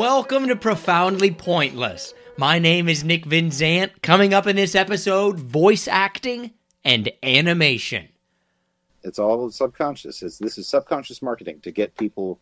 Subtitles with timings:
[0.00, 2.14] Welcome to Profoundly Pointless.
[2.38, 4.00] My name is Nick Vinzant.
[4.00, 6.52] Coming up in this episode, voice acting
[6.82, 8.08] and animation.
[9.02, 10.22] It's all subconscious.
[10.22, 12.40] It's, this is subconscious marketing to get people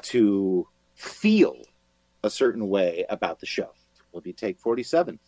[0.00, 1.60] to feel
[2.24, 3.68] a certain way about the show.
[4.14, 5.18] If you take 47,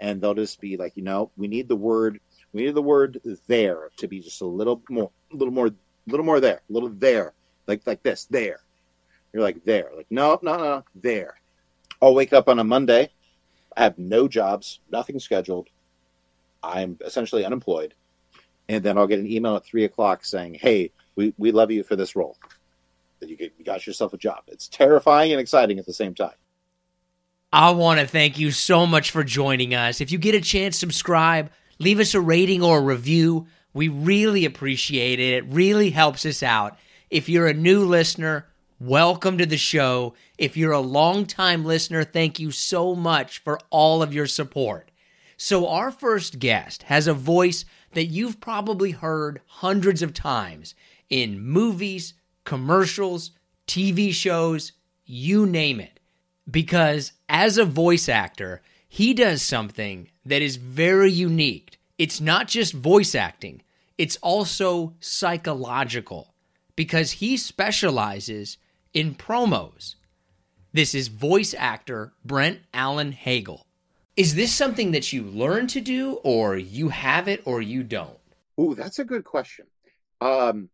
[0.00, 2.20] and they'll just be like, you know, we need the word,
[2.54, 5.74] we need the word there to be just a little more, a little more, a
[6.06, 7.34] little more there, a little there,
[7.66, 8.60] like like this, there.
[9.36, 11.34] You're like there, like no, no, no, there.
[12.00, 13.10] I'll wake up on a Monday.
[13.76, 15.68] I have no jobs, nothing scheduled.
[16.62, 17.92] I'm essentially unemployed,
[18.70, 21.82] and then I'll get an email at three o'clock saying, "Hey, we, we love you
[21.82, 22.38] for this role.
[23.20, 26.38] That you, you got yourself a job." It's terrifying and exciting at the same time.
[27.52, 30.00] I want to thank you so much for joining us.
[30.00, 33.48] If you get a chance, subscribe, leave us a rating or a review.
[33.74, 35.44] We really appreciate it.
[35.44, 36.78] It really helps us out.
[37.10, 38.46] If you're a new listener,
[38.78, 40.14] welcome to the show.
[40.36, 44.90] If you're a longtime listener, thank you so much for all of your support.
[45.36, 50.74] So, our first guest has a voice that you've probably heard hundreds of times
[51.08, 53.30] in movies, commercials,
[53.66, 54.72] TV shows,
[55.04, 56.00] you name it.
[56.50, 61.78] Because as a voice actor, he does something that is very unique.
[61.98, 63.62] It's not just voice acting,
[63.98, 66.34] it's also psychological
[66.76, 68.58] because he specializes
[68.96, 69.96] in promos.
[70.72, 73.66] This is voice actor Brent Allen Hagel.
[74.16, 78.18] Is this something that you learn to do, or you have it, or you don't?
[78.58, 79.66] Ooh, that's a good question.
[80.22, 80.70] Um,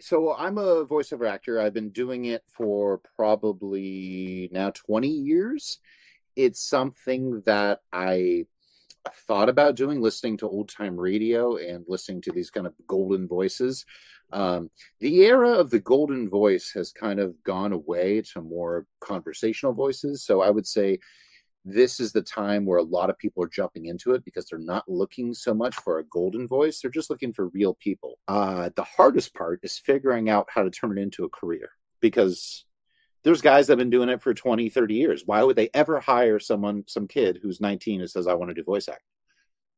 [0.00, 1.60] so I'm a voiceover actor.
[1.60, 5.80] I've been doing it for probably now 20 years.
[6.36, 8.46] It's something that I
[9.26, 13.26] thought about doing, listening to old time radio and listening to these kind of golden
[13.26, 13.84] voices.
[14.34, 19.72] Um, the era of the golden voice has kind of gone away to more conversational
[19.72, 20.24] voices.
[20.24, 20.98] So I would say
[21.64, 24.58] this is the time where a lot of people are jumping into it because they're
[24.58, 26.80] not looking so much for a golden voice.
[26.80, 28.18] They're just looking for real people.
[28.28, 31.70] Uh, the hardest part is figuring out how to turn it into a career
[32.00, 32.66] because
[33.22, 35.22] there's guys that have been doing it for 20, 30 years.
[35.24, 38.54] Why would they ever hire someone, some kid who's 19 who says, I want to
[38.54, 39.06] do voice acting?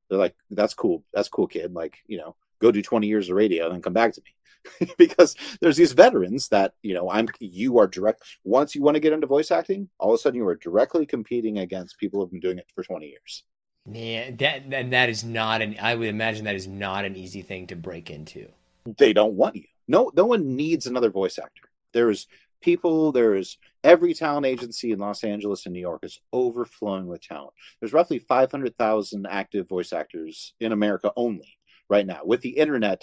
[0.09, 1.05] They're like, that's cool.
[1.13, 1.73] That's cool, kid.
[1.73, 4.31] Like, you know, go do 20 years of radio and then come back to me.
[4.99, 9.01] because there's these veterans that you know i'm you are direct once you want to
[9.01, 12.31] get into voice acting all of a sudden you are directly competing against people who've
[12.31, 13.45] been doing it for 20 years.
[13.91, 17.43] Yeah that and that is not an i would imagine that is not an easy
[17.43, 18.49] thing to break into.
[18.99, 19.65] They don't want you.
[19.89, 21.69] No no one needs another voice actor.
[21.93, 22.27] There's
[22.61, 27.53] people there's every talent agency in los angeles and new york is overflowing with talent.
[27.81, 31.56] There's roughly 500000 active voice actors in america only
[31.89, 33.03] right now with the internet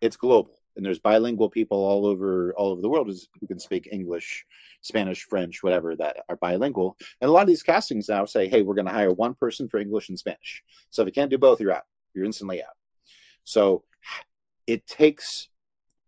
[0.00, 3.10] it's global and there's bilingual people all over all over the world
[3.40, 4.44] who can speak English,
[4.82, 6.96] Spanish, French, whatever that are bilingual.
[7.20, 9.68] And a lot of these castings now say, "Hey, we're going to hire one person
[9.68, 10.62] for English and Spanish.
[10.90, 11.86] So if you can't do both, you're out.
[12.14, 12.76] You're instantly out."
[13.44, 13.84] So
[14.66, 15.48] it takes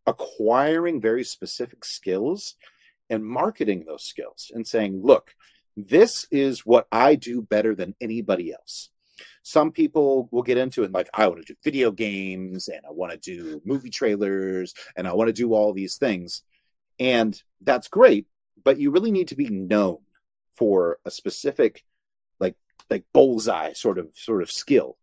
[0.06, 2.54] acquiring very specific skills
[3.10, 5.34] and marketing those skills and saying, "Look,
[5.76, 8.90] this is what I do better than anybody else."
[9.42, 12.90] Some people will get into it like i want to do video games and i
[12.90, 16.42] want to do movie trailers and i want to do all these things.
[17.00, 18.26] And that's great
[18.64, 19.98] but you really need to be known
[20.56, 21.84] for a specific
[22.40, 22.56] like
[22.90, 24.96] like bullseye sort of sort of skill.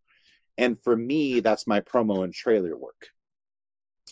[0.57, 3.09] And for me that's my promo and trailer work.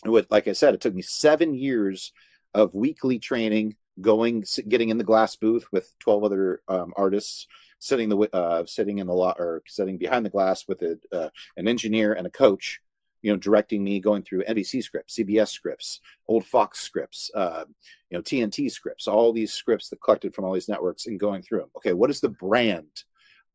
[0.04, 2.12] With like i said it took me seven years
[2.52, 7.46] of weekly training going getting in the glass booth with 12 other um, artists
[7.84, 11.28] sitting the uh, sitting in the lot or sitting behind the glass with a, uh,
[11.58, 12.80] an engineer and a coach,
[13.20, 17.64] you know, directing me going through NBC scripts, CBS scripts, old Fox scripts, uh,
[18.08, 21.42] you know, TNT scripts, all these scripts that collected from all these networks and going
[21.42, 21.70] through them.
[21.76, 23.04] Okay, what is the brand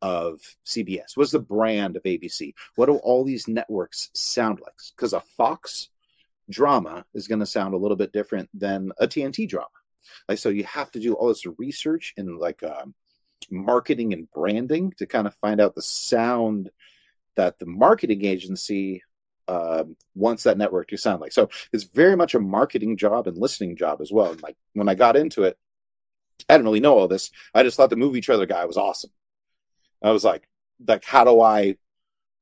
[0.04, 1.18] of CBS?
[1.18, 2.54] What's the brand of ABC?
[2.76, 4.76] What do all these networks sound like?
[4.96, 5.90] Because a Fox
[6.52, 9.68] drama is going to sound a little bit different than a TNT drama.
[10.28, 12.94] Like so, you have to do all this research and like um,
[13.50, 16.70] marketing and branding to kind of find out the sound
[17.36, 19.04] that the marketing agency
[19.48, 19.84] uh,
[20.14, 21.32] wants that network to sound like.
[21.32, 24.32] So it's very much a marketing job and listening job as well.
[24.32, 25.58] And like when I got into it,
[26.48, 27.32] I didn't really know all this.
[27.54, 29.12] I just thought the movie trailer guy was awesome.
[30.04, 30.48] I was like,
[30.86, 31.76] like, how do I?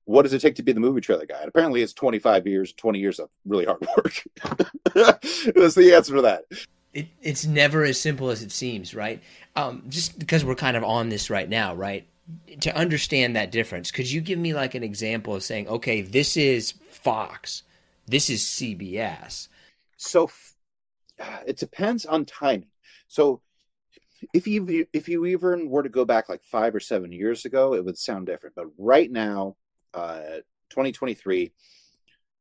[0.06, 1.40] What does it take to be the movie trailer guy?
[1.40, 4.24] And apparently, it's 25 years, 20 years of really hard work.
[4.94, 6.44] That's the answer to that
[6.98, 9.22] it, it's never as simple as it seems, right?
[9.56, 12.08] Um, just because we're kind of on this right now, right?
[12.62, 16.36] To understand that difference, could you give me like an example of saying, okay, this
[16.36, 17.62] is Fox,
[18.08, 19.48] this is CBS?
[19.98, 20.32] So
[21.46, 22.72] it depends on timing.
[23.08, 23.42] So
[24.34, 27.76] if you if you even were to go back like five or seven years ago,
[27.76, 28.56] it would sound different.
[28.56, 29.56] But right now,
[29.94, 30.42] uh,
[30.72, 31.52] 2023,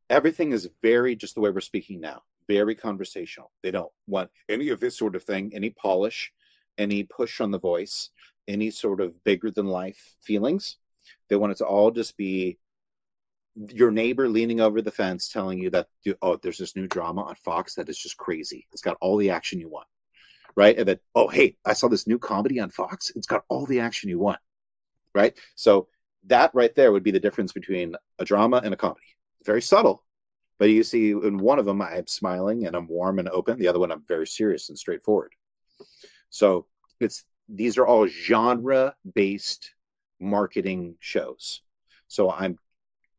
[0.08, 3.52] everything is very just the way we're speaking now, very conversational.
[3.62, 6.32] They don't want any of this sort of thing, any polish,
[6.78, 8.10] any push on the voice,
[8.48, 10.76] any sort of bigger than life feelings.
[11.28, 12.58] They want it to all just be
[13.56, 15.88] your neighbor leaning over the fence telling you that
[16.20, 18.66] oh there's this new drama on fox that is just crazy.
[18.72, 19.88] It's got all the action you want.
[20.54, 20.76] Right?
[20.78, 23.10] And then oh hey i saw this new comedy on fox.
[23.16, 24.38] It's got all the action you want.
[25.14, 25.36] Right?
[25.54, 25.88] So
[26.26, 29.06] that right there would be the difference between a drama and a comedy.
[29.44, 30.02] Very subtle
[30.58, 33.58] but you see in one of them i'm smiling and i'm warm and open.
[33.58, 35.34] The other one i'm very serious and straightforward.
[36.30, 36.66] So
[37.00, 39.72] it's these are all genre based
[40.20, 41.62] marketing shows.
[42.08, 42.58] So i'm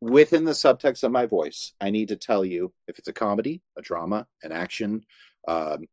[0.00, 3.62] within the subtext of my voice, I need to tell you if it's a comedy,
[3.76, 5.04] a drama, an action,
[5.46, 5.86] um,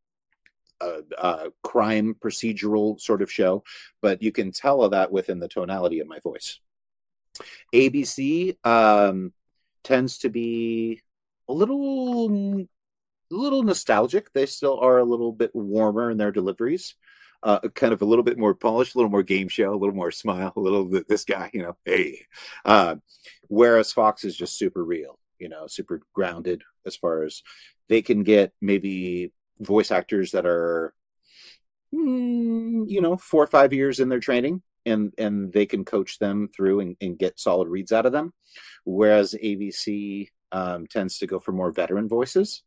[0.81, 3.63] a, a, crime procedural sort of show,
[4.01, 6.59] but you can tell that within the tonality of my voice.
[7.73, 9.33] ABC um,
[9.83, 11.01] tends to be
[11.47, 12.67] a little, a
[13.35, 14.31] little nostalgic.
[14.33, 16.95] They still are a little bit warmer in their deliveries
[17.45, 19.95] uh, kind of a little bit more polished, a little more game show, a little
[19.95, 22.25] more smile, a little this guy, you know, hey.
[22.65, 22.95] Uh,
[23.47, 27.43] whereas Fox is just super real, you know, super grounded as far as
[27.87, 30.95] they can get maybe voice actors that are,
[31.93, 34.61] mm, you know, four or five years in their training.
[34.87, 38.33] And, and they can coach them through and, and get solid reads out of them.
[38.83, 42.63] Whereas ABC um, tends to go for more veteran voices.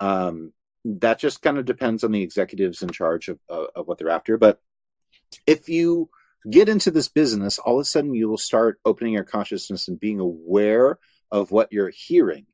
[0.00, 0.52] Um,
[0.84, 4.10] that just kind of depends on the executives in charge of, of, of what they're
[4.10, 4.36] after.
[4.36, 4.60] But
[5.46, 6.10] if you
[6.48, 9.98] get into this business, all of a sudden you will start opening your consciousness and
[9.98, 10.98] being aware
[11.32, 12.44] of what you're hearing.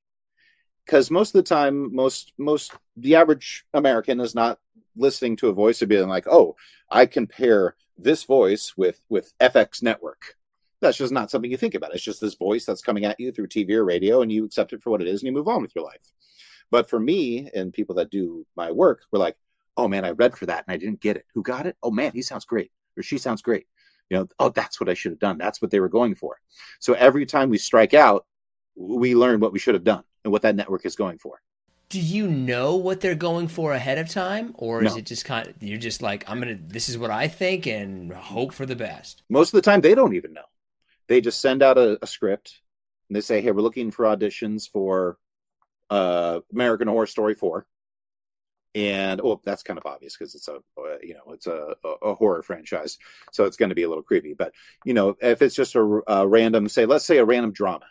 [0.87, 4.61] Because most of the time, most most the average American is not
[4.97, 6.57] listening to a voice and being like, "Oh,
[6.91, 10.37] I compare this voice with with FX Network."
[10.83, 11.95] That's just not something you think about.
[11.95, 14.73] It's just this voice that's coming at you through TV or radio, and you accept
[14.73, 16.13] it for what it is, and you move on with your life.
[16.71, 19.37] But for me and people that do my work, we're like,
[19.77, 21.27] oh man, I read for that and I didn't get it.
[21.35, 21.77] Who got it?
[21.83, 23.67] Oh man, he sounds great or she sounds great.
[24.11, 25.39] You know, oh, that's what I should have done.
[25.39, 26.39] That's what they were going for.
[26.81, 28.27] So every time we strike out,
[28.75, 31.41] we learn what we should have done and what that network is going for.
[31.89, 34.99] Do you know what they're going for ahead of time, or is no.
[34.99, 38.11] it just kind of you're just like I'm gonna this is what I think and
[38.11, 39.23] hope for the best?
[39.29, 40.45] Most of the time, they don't even know.
[41.09, 42.61] They just send out a, a script
[43.09, 45.19] and they say, "Hey, we're looking for auditions for
[45.91, 47.67] uh, American Horror Story four,
[48.75, 52.15] and well, that's kind of obvious because it's a uh, you know it's a, a
[52.15, 52.99] horror franchise,
[53.31, 54.35] so it's going to be a little creepy.
[54.35, 54.55] But
[54.85, 57.85] you know, if it's just a, a, random, say, let's say a random drama,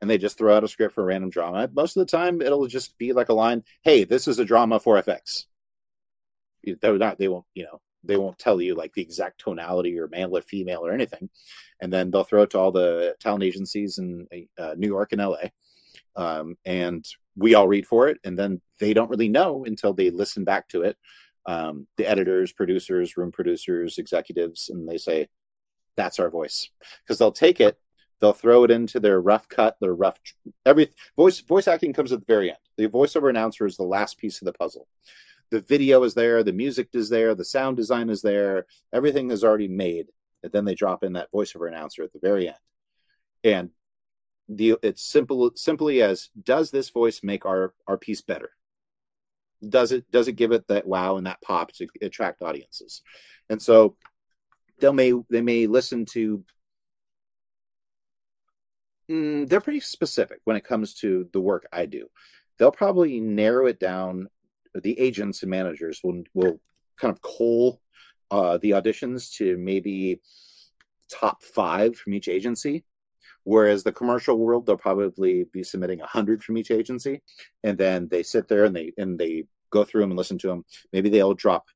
[0.00, 2.40] and they just throw out a script for a random drama, most of the time
[2.40, 5.44] it'll just be like a line, "Hey, this is a drama for FX."
[6.80, 7.18] They're not.
[7.18, 7.44] They won't.
[7.54, 10.92] You know, they won't tell you like the exact tonality or male or female or
[10.92, 11.28] anything,
[11.80, 14.26] and then they'll throw it to all the talent agencies in
[14.58, 15.48] uh, New York and LA
[16.16, 17.06] um, and
[17.36, 20.68] we all read for it and then they don't really know until they listen back
[20.68, 20.96] to it.
[21.46, 25.28] Um, the editors producers room producers executives and they say
[25.96, 26.68] that's our voice.
[27.02, 27.78] Because they'll take it
[28.20, 30.18] they'll throw it into their rough cut their rough
[30.66, 32.58] every voice voice acting comes at the very end.
[32.76, 34.86] The voiceover announcer is the last piece of the puzzle
[35.50, 39.44] the video is there the music is there the sound design is there everything is
[39.44, 40.06] already made.
[40.42, 42.56] And then they drop in that voiceover announcer at the very end.
[43.44, 43.70] And
[44.48, 48.50] the it's simple simply as does this voice make our our piece better?
[49.66, 53.02] Does it does it give it that wow and that pop to attract audiences?
[53.48, 53.96] And so
[54.80, 56.44] they may they may listen to
[59.10, 62.08] mm, they're pretty specific when it comes to the work i do.
[62.58, 64.28] They'll probably narrow it down
[64.74, 66.60] the agents and managers will will
[66.98, 67.80] kind of call
[68.30, 70.20] uh, the auditions to maybe
[71.10, 72.84] top five from each agency
[73.44, 77.22] Whereas the commercial world, they'll probably be submitting a hundred from each agency,
[77.64, 80.48] and then they sit there and they and they go through them and listen to
[80.48, 80.64] them.
[80.92, 81.66] Maybe they'll drop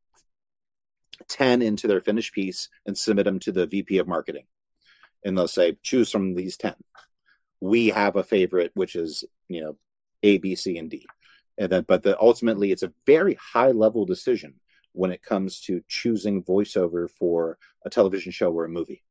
[1.29, 4.45] ten into their finished piece and submit them to the VP of marketing,
[5.25, 6.75] and they'll say, choose from these ten.
[7.61, 9.77] We have a favorite, which is you know
[10.23, 11.07] A, B, C, and D,
[11.59, 14.55] and then but the, ultimately it's a very high level decision
[14.93, 19.03] when it comes to choosing voiceover for a television show or a movie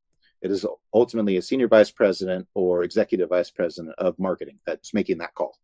[0.43, 5.19] it is ultimately a senior vice president or executive vice president of marketing that's making
[5.19, 5.57] that call.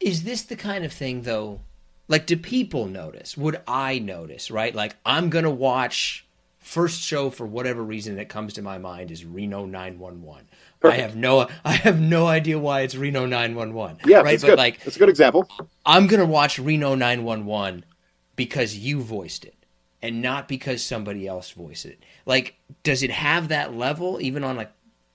[0.00, 1.60] Is this the kind of thing, though?
[2.08, 3.36] Like, do people notice?
[3.36, 4.74] Would I notice, right?
[4.74, 6.26] Like, I'm to watch
[6.58, 10.48] first show for whatever reason that comes to my mind is Reno 911.
[10.80, 10.98] Perfect.
[10.98, 13.98] I have no I have no idea why it's Reno 911.
[14.06, 14.40] Yeah, right.
[14.40, 14.58] but good.
[14.58, 15.48] like it's a good example.
[15.84, 17.84] I'm gonna watch Reno 911
[18.36, 19.54] because you voiced it
[20.02, 22.02] and not because somebody else voiced it.
[22.24, 24.70] Like, does it have that level even on a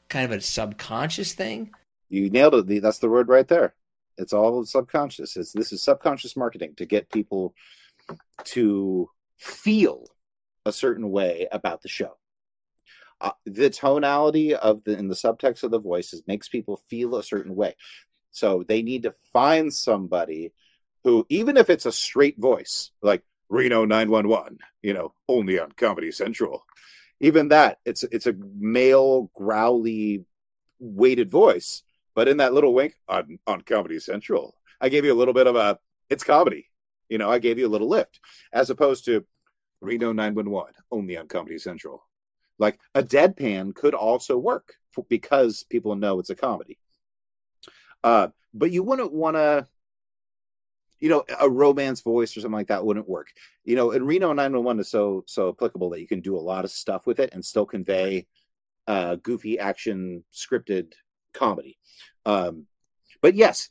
[0.10, 1.72] kind of a subconscious thing?
[2.10, 2.81] You nailed it.
[2.81, 3.74] That's the word right there.
[4.17, 5.36] It's all subconscious.
[5.36, 7.53] It's this is subconscious marketing to get people
[8.45, 10.05] to feel
[10.65, 12.17] a certain way about the show.
[13.25, 17.24] Uh, the tonality of the in the subtext of the voices makes people feel a
[17.24, 17.75] certain way.
[18.29, 20.53] So they need to find somebody
[21.03, 26.12] who, even if it's a straight voice, like Reno 911, you know, only on Comedy
[26.12, 26.65] Central.
[27.20, 30.24] Even that, it's it's a male, growly,
[30.77, 31.82] weighted voice,
[32.13, 35.48] but in that little wink on on Comedy Central, I gave you a little bit
[35.48, 35.79] of a
[36.12, 36.70] it's comedy.
[37.10, 38.20] You know, I gave you a little lift,
[38.53, 39.25] as opposed to
[39.82, 42.03] Reno 911, only on Comedy Central.
[42.58, 44.76] Like a deadpan could also work
[45.10, 46.78] because people know it's a comedy.
[48.04, 49.68] Uh, but you wouldn't want to
[51.00, 53.28] you know, a romance voice or something like that wouldn't work.
[53.64, 56.66] You know, and Reno 911 is so so applicable that you can do a lot
[56.66, 58.28] of stuff with it and still convey
[58.88, 60.94] uh, goofy action scripted
[61.34, 61.78] comedy.
[62.26, 62.66] Um,
[63.22, 63.70] but yes,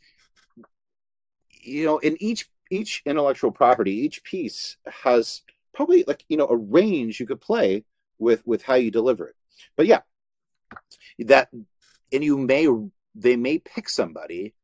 [1.63, 6.57] you know, in each each intellectual property, each piece has probably like you know a
[6.57, 7.85] range you could play
[8.19, 9.37] with with how you deliver it.
[9.77, 10.01] But yeah,
[11.21, 11.49] that
[12.13, 12.69] and you may
[13.15, 14.55] they may pick somebody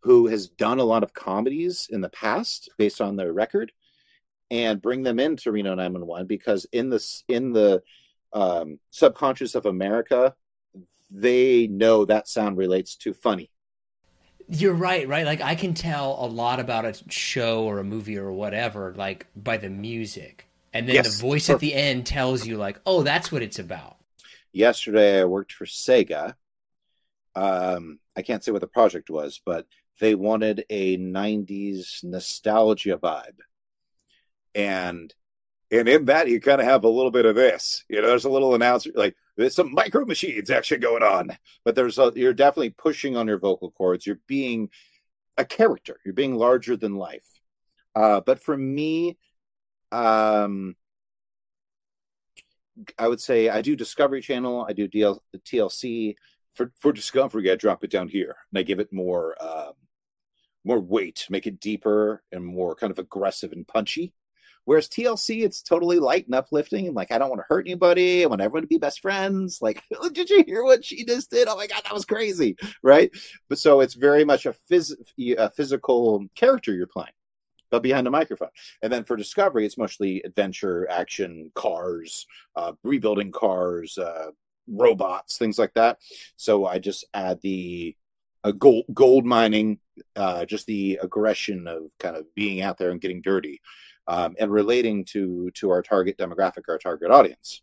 [0.00, 3.72] who has done a lot of comedies in the past based on their record
[4.50, 7.82] and bring them into Reno 911 because in this in the
[8.32, 10.34] um, subconscious of America,
[11.10, 13.50] they know that sound relates to funny.
[14.48, 15.24] You're right, right?
[15.24, 19.26] Like I can tell a lot about a show or a movie or whatever, like
[19.34, 20.48] by the music.
[20.74, 21.54] And then yes, the voice perfect.
[21.54, 23.96] at the end tells you like, oh, that's what it's about.
[24.52, 26.34] Yesterday I worked for Sega.
[27.36, 29.66] Um, I can't say what the project was, but
[30.00, 33.38] they wanted a 90s nostalgia vibe
[34.54, 35.14] and
[35.70, 38.24] and in that you kind of have a little bit of this you know there's
[38.24, 42.34] a little announcer like there's some micro machines actually going on but there's a you're
[42.34, 44.68] definitely pushing on your vocal cords you're being
[45.36, 47.26] a character you're being larger than life
[47.96, 49.16] uh, but for me
[49.94, 50.74] um
[52.98, 56.14] i would say i do discovery channel i do DL, tlc
[56.54, 59.74] for for discovery i drop it down here and i give it more um,
[60.64, 64.12] more weight, make it deeper and more kind of aggressive and punchy.
[64.66, 68.24] Whereas TLC, it's totally light and uplifting, and like I don't want to hurt anybody.
[68.24, 69.58] I want everyone to be best friends.
[69.60, 69.82] Like,
[70.12, 71.48] did you hear what she just did?
[71.48, 73.10] Oh my god, that was crazy, right?
[73.50, 74.96] But so it's very much a, phys-
[75.36, 77.12] a physical character you're playing,
[77.70, 78.48] but behind a microphone.
[78.82, 84.30] And then for Discovery, it's mostly adventure, action, cars, uh, rebuilding cars, uh,
[84.68, 85.98] robots, things like that.
[86.36, 87.96] So I just add the
[88.44, 89.78] uh, gold gold mining,
[90.16, 93.60] uh, just the aggression of kind of being out there and getting dirty,
[94.06, 97.62] um, and relating to to our target demographic, our target audience.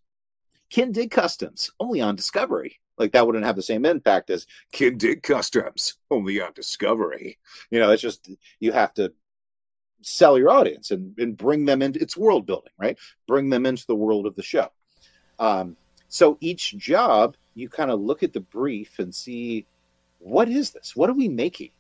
[0.70, 2.80] Kin Dig Customs only on Discovery.
[2.98, 7.38] Like that wouldn't have the same impact as Kin Dig Customs only on Discovery.
[7.70, 8.30] You know, it's just
[8.60, 9.14] you have to
[10.02, 12.98] sell your audience and, and bring them into it's world building, right?
[13.28, 14.70] Bring them into the world of the show.
[15.40, 15.76] Um,
[16.08, 19.66] so each job, you kind of look at the brief and see
[20.20, 20.96] what is this?
[20.96, 21.72] What are we making?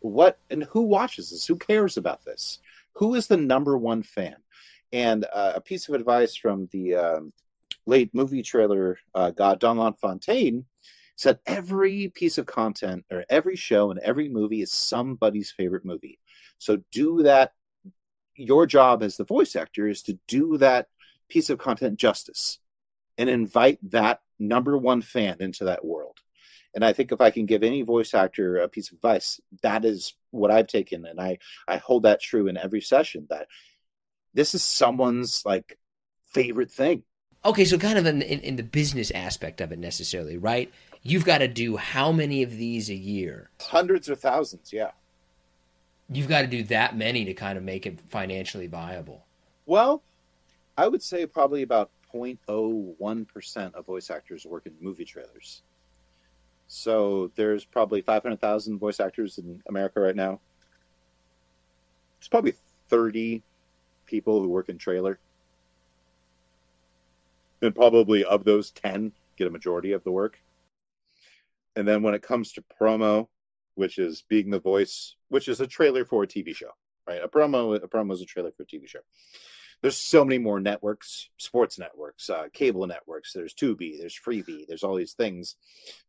[0.00, 1.46] What and who watches this?
[1.46, 2.60] Who cares about this?
[2.92, 4.36] Who is the number one fan?
[4.92, 7.32] And uh, a piece of advice from the um,
[7.86, 10.64] late movie trailer uh, god Don LaFontaine
[11.16, 16.18] said every piece of content or every show and every movie is somebody's favorite movie.
[16.58, 17.52] So do that.
[18.34, 20.88] Your job as the voice actor is to do that
[21.28, 22.58] piece of content justice
[23.16, 26.18] and invite that number one fan into that world.
[26.74, 29.86] And I think if I can give any voice actor a piece of advice, that
[29.86, 33.26] is what I've taken, and I I hold that true in every session.
[33.30, 33.46] That
[34.34, 35.78] this is someone's like
[36.34, 37.02] favorite thing.
[37.46, 40.70] Okay, so kind of in, in, in the business aspect of it, necessarily, right?
[41.02, 43.50] You've got to do how many of these a year?
[43.60, 44.90] Hundreds or thousands, yeah.
[46.08, 49.26] You've got to do that many to kind of make it financially viable.
[49.66, 50.02] Well,
[50.76, 55.62] I would say probably about 0.01% of voice actors work in movie trailers.
[56.68, 60.40] So there's probably 500,000 voice actors in America right now.
[62.18, 62.54] It's probably
[62.88, 63.42] 30
[64.06, 65.18] people who work in trailer.
[67.62, 70.38] And probably of those 10 get a majority of the work.
[71.74, 73.28] And then when it comes to promo,
[73.76, 76.70] which is being the voice, which is a trailer for a TV show,
[77.06, 77.22] right?
[77.22, 79.00] A promo, a promo is a trailer for a TV show
[79.82, 83.32] there's so many more networks, sports networks, uh, cable networks.
[83.32, 85.56] There's Tubi, there's Freevee, there's all these things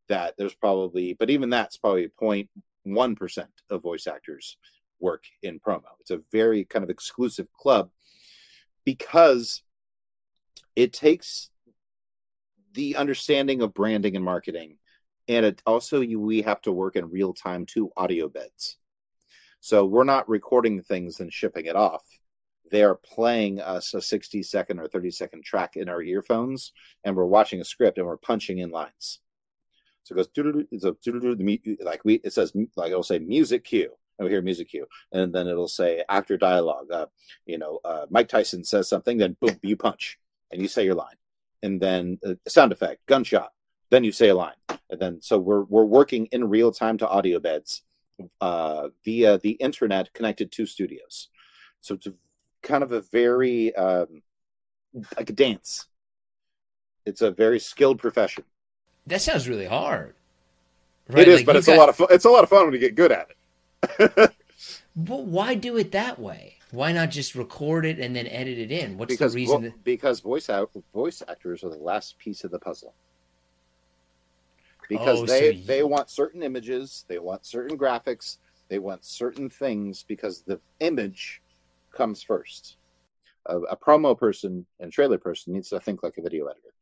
[0.08, 4.58] that there's probably, but even that's probably 0.1 percent of voice actors
[5.00, 5.84] work in promo.
[6.00, 7.90] It's a very kind of exclusive club
[8.86, 9.64] because
[10.76, 11.50] it takes
[12.74, 14.78] the understanding of branding and marketing
[15.28, 18.78] and it also you, we have to work in real time to audio beds.
[19.60, 22.04] So we're not recording things and shipping it off.
[22.70, 27.26] They're playing us a 60 second or 30 second track in our earphones and we're
[27.26, 29.20] watching a script and we're punching in lines.
[30.04, 30.96] So it goes it's a
[31.84, 33.92] like we it says like it'll say music cue.
[34.20, 34.88] And we hear music cue.
[35.12, 37.08] And then it'll say actor dialogue uh,
[37.46, 40.18] you know uh, mike tyson says something then boom you punch
[40.52, 41.16] and you say your line.
[41.64, 43.52] And then uh, sound effect gunshot
[43.90, 44.56] then you say a line
[44.90, 47.84] and then so we're we're working in real time to audio beds
[48.42, 51.30] uh, via the internet connected to studios
[51.82, 52.08] so it's
[52.64, 54.22] kind of a very um,
[55.16, 55.88] like a dance
[57.06, 58.44] it's a very skilled profession
[59.06, 60.16] that sounds really hard
[61.10, 61.22] right?
[61.22, 61.76] it is like but it's got...
[61.76, 63.28] a lot of fun it's a lot of fun when you get good at
[64.00, 64.32] it
[64.96, 68.72] but why do it that way why not just record it and then edit it
[68.72, 68.98] in?
[68.98, 69.62] What's because, the reason?
[69.62, 69.84] Vo- that...
[69.84, 72.94] Because voice out voice actors are the last piece of the puzzle.
[74.90, 75.64] Oh, because oh, they so you...
[75.66, 78.38] they want certain images, they want certain graphics,
[78.70, 81.42] they want certain things because the image
[81.92, 82.78] comes first.
[83.46, 86.74] A, a promo person and trailer person needs to think like a video editor.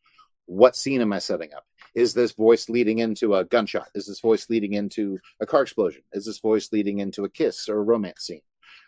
[0.47, 1.65] What scene am I setting up?
[1.95, 3.89] Is this voice leading into a gunshot?
[3.95, 6.03] Is this voice leading into a car explosion?
[6.13, 8.41] Is this voice leading into a kiss or a romance scene?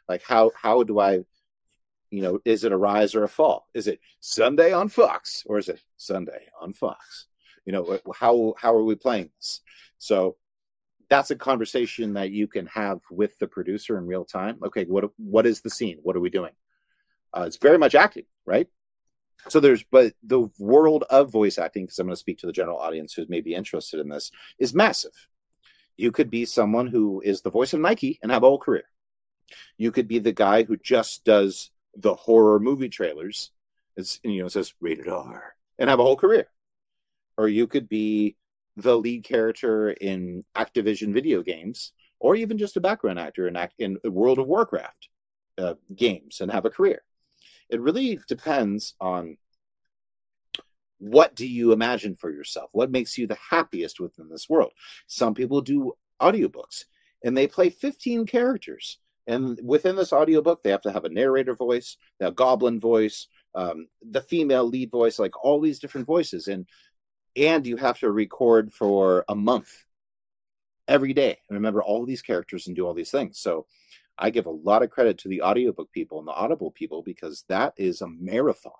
[0.07, 1.23] Like how how do I,
[2.11, 3.67] you know, is it a rise or a fall?
[3.73, 7.27] Is it Sunday on Fox or is it Sunday on Fox?
[7.67, 9.61] You know, how how are we playing this?
[9.97, 10.37] So
[11.09, 14.57] that's a conversation that you can have with the producer in real time.
[14.65, 15.99] Okay, what what is the scene?
[16.01, 16.53] What are we doing?
[17.33, 18.67] Uh, it's very much acting, right?
[19.49, 22.53] So there's, but the world of voice acting, because I'm going to speak to the
[22.53, 25.11] general audience who's maybe interested in this, is massive.
[25.95, 28.85] You could be someone who is the voice of Nike and have a whole career.
[29.77, 33.51] You could be the guy who just does the horror movie trailers.
[33.95, 36.47] It's you know says rated R and have a whole career,
[37.37, 38.35] or you could be
[38.75, 43.75] the lead character in Activision video games, or even just a background actor in act
[43.79, 45.09] in World of Warcraft
[45.57, 47.03] uh, games and have a career.
[47.69, 49.37] It really depends on
[50.99, 54.71] what do you imagine for yourself what makes you the happiest within this world
[55.05, 56.85] some people do audiobooks
[57.23, 58.97] and they play 15 characters
[59.27, 63.87] and within this audiobook, they have to have a narrator voice, a goblin voice, um,
[64.01, 66.47] the female lead voice, like all these different voices.
[66.47, 66.65] And
[67.37, 69.71] and you have to record for a month
[70.87, 73.39] every day and remember all these characters and do all these things.
[73.39, 73.65] So
[74.17, 77.43] I give a lot of credit to the audiobook people and the audible people because
[77.49, 78.71] that is a marathon.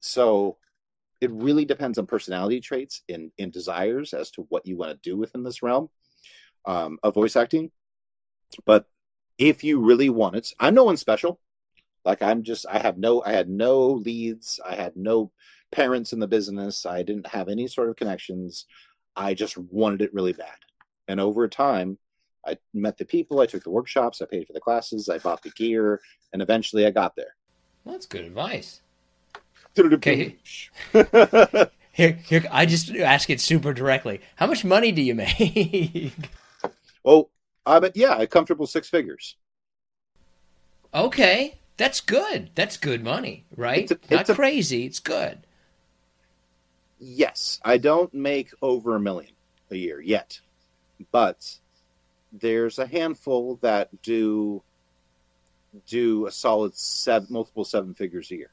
[0.00, 0.56] So
[1.20, 5.10] it really depends on personality traits and, and desires as to what you want to
[5.10, 5.90] do within this realm
[6.64, 7.70] um, of voice acting.
[8.64, 8.86] But
[9.38, 10.52] if you really want it.
[10.60, 11.40] I'm no one special.
[12.04, 14.60] Like I'm just I have no I had no leads.
[14.64, 15.32] I had no
[15.74, 16.86] parents in the business.
[16.86, 18.66] I didn't have any sort of connections.
[19.16, 20.56] I just wanted it really bad.
[21.08, 21.98] And over time,
[22.46, 25.42] I met the people, I took the workshops, I paid for the classes, I bought
[25.42, 26.00] the gear,
[26.32, 27.34] and eventually I got there.
[27.84, 28.80] That's good advice.
[29.78, 30.36] Okay.
[31.92, 34.20] here, here, I just ask it super directly.
[34.36, 36.12] How much money do you make?
[37.04, 37.30] well,
[37.66, 39.36] uh, but yeah, a comfortable six figures.
[40.94, 42.50] Okay, that's good.
[42.54, 43.90] That's good money, right?
[43.90, 44.86] It's a, it's Not a, crazy.
[44.86, 45.44] It's good.
[47.06, 49.32] Yes, I don't make over a million
[49.70, 50.40] a year yet,
[51.12, 51.56] but
[52.32, 54.62] there's a handful that do
[55.86, 58.50] do a solid seven, multiple seven figures a year.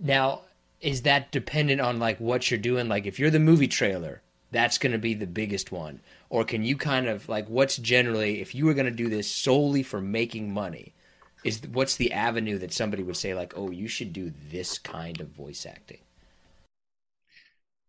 [0.00, 0.42] Now,
[0.80, 2.88] is that dependent on like what you're doing?
[2.88, 4.22] Like, if you're the movie trailer,
[4.52, 6.00] that's going to be the biggest one
[6.32, 9.30] or can you kind of like what's generally if you were going to do this
[9.30, 10.94] solely for making money
[11.42, 15.20] is what's the avenue that somebody would say like oh you should do this kind
[15.20, 15.98] of voice acting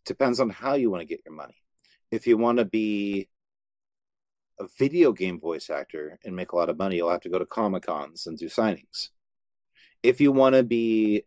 [0.05, 1.55] depends on how you want to get your money.
[2.11, 3.29] If you want to be
[4.59, 7.39] a video game voice actor and make a lot of money you'll have to go
[7.39, 9.09] to comic cons and do signings.
[10.03, 11.23] If you want to be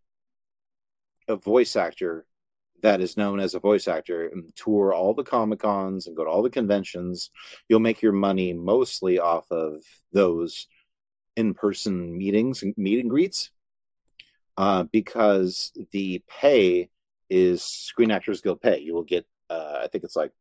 [1.28, 2.26] a voice actor
[2.82, 6.24] that is known as a voice actor and tour all the comic cons and go
[6.24, 7.30] to all the conventions
[7.68, 10.68] you'll make your money mostly off of those
[11.36, 13.50] in-person meetings and meet and greets
[14.56, 16.88] uh, because the pay
[17.28, 18.80] is screen actors guild pay.
[18.80, 20.32] You will get uh, i think it's like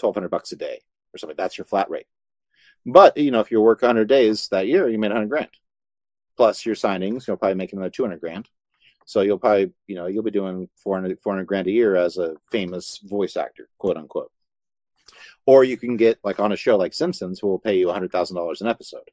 [0.00, 0.80] 1200 bucks a day
[1.12, 1.36] or something.
[1.36, 2.06] That's your flat rate.
[2.84, 5.50] But you know if you work 100 days that year you made 100 grand.
[6.36, 8.48] Plus your signings you'll probably make another 200 grand.
[9.06, 12.34] So you'll probably, you know, you'll be doing 400, 400 grand a year as a
[12.50, 14.32] famous voice actor, quote unquote.
[15.46, 18.60] Or you can get like on a show like Simpsons, who will pay you $100,000
[18.60, 19.08] an episode.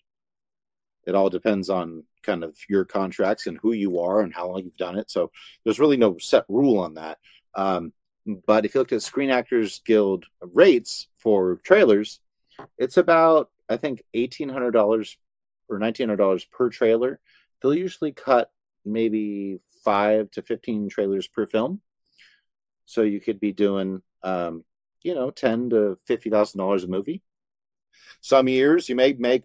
[1.06, 4.64] It all depends on kind of your contracts and who you are and how long
[4.64, 5.12] you've done it.
[5.12, 5.32] So
[5.64, 7.20] there's really no set rule on that.
[7.56, 7.94] Um,
[8.26, 12.20] but if you look at Screen Actors Guild rates for trailers,
[12.78, 15.18] it's about I think eighteen hundred dollars
[15.70, 17.20] or nineteen hundred dollars per trailer.
[17.62, 18.52] They'll usually cut
[18.86, 21.82] maybe five to fifteen trailers per film,
[22.86, 24.64] so you could be doing um,
[25.02, 27.22] you know ten to fifty thousand dollars a movie.
[28.22, 29.44] Some years you may make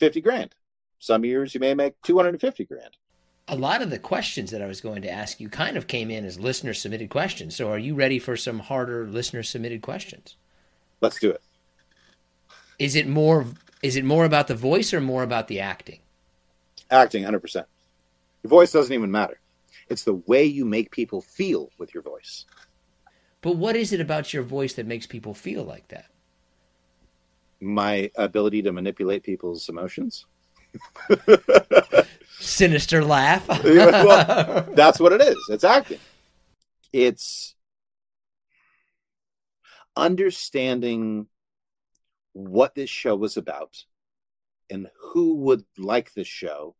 [0.00, 0.54] fifty grand.
[0.98, 2.96] Some years you may make two hundred and fifty grand.
[3.46, 6.10] A lot of the questions that I was going to ask you kind of came
[6.10, 7.56] in as listener submitted questions.
[7.56, 10.36] So are you ready for some harder listener submitted questions?
[11.00, 11.40] Let's do it.
[12.78, 13.46] Is it more
[13.82, 16.00] is it more about the voice or more about the acting?
[16.90, 17.66] Acting, hundred percent.
[18.42, 19.40] Your voice doesn't even matter.
[19.88, 22.44] It's the way you make people feel with your voice.
[23.40, 26.06] But what is it about your voice that makes people feel like that?
[27.60, 30.26] My ability to manipulate people's emotions.
[32.40, 33.46] Sinister laugh.
[33.64, 35.36] well, that's what it is.
[35.50, 35.98] It's acting.
[36.92, 37.54] It's
[39.96, 41.26] understanding
[42.32, 43.84] what this show was about
[44.70, 46.76] and who would like this show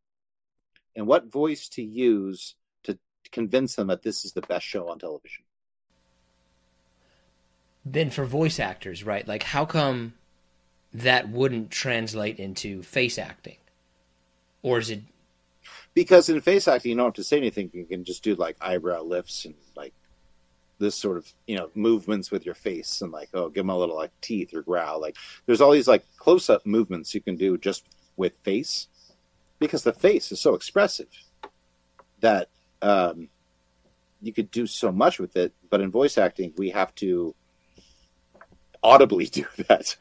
[0.95, 2.99] and what voice to use to
[3.33, 5.45] convince them that this is the best show on television.
[7.85, 9.27] Then for voice actors, right?
[9.27, 10.15] Like how come
[10.93, 13.57] that wouldn't translate into face acting?
[14.63, 15.03] Or is it
[15.95, 17.71] because in face acting you don't have to say anything.
[17.73, 19.93] You can just do like eyebrow lifts and like
[20.79, 23.77] this sort of you know movements with your face and like oh give them a
[23.77, 25.01] little like teeth or growl.
[25.01, 25.17] Like
[25.47, 27.85] there's all these like close up movements you can do just
[28.17, 28.87] with face.
[29.59, 31.09] Because the face is so expressive
[32.21, 32.49] that
[32.81, 33.29] um,
[34.23, 35.53] you could do so much with it.
[35.69, 37.35] But in voice acting we have to
[38.83, 39.97] audibly do that.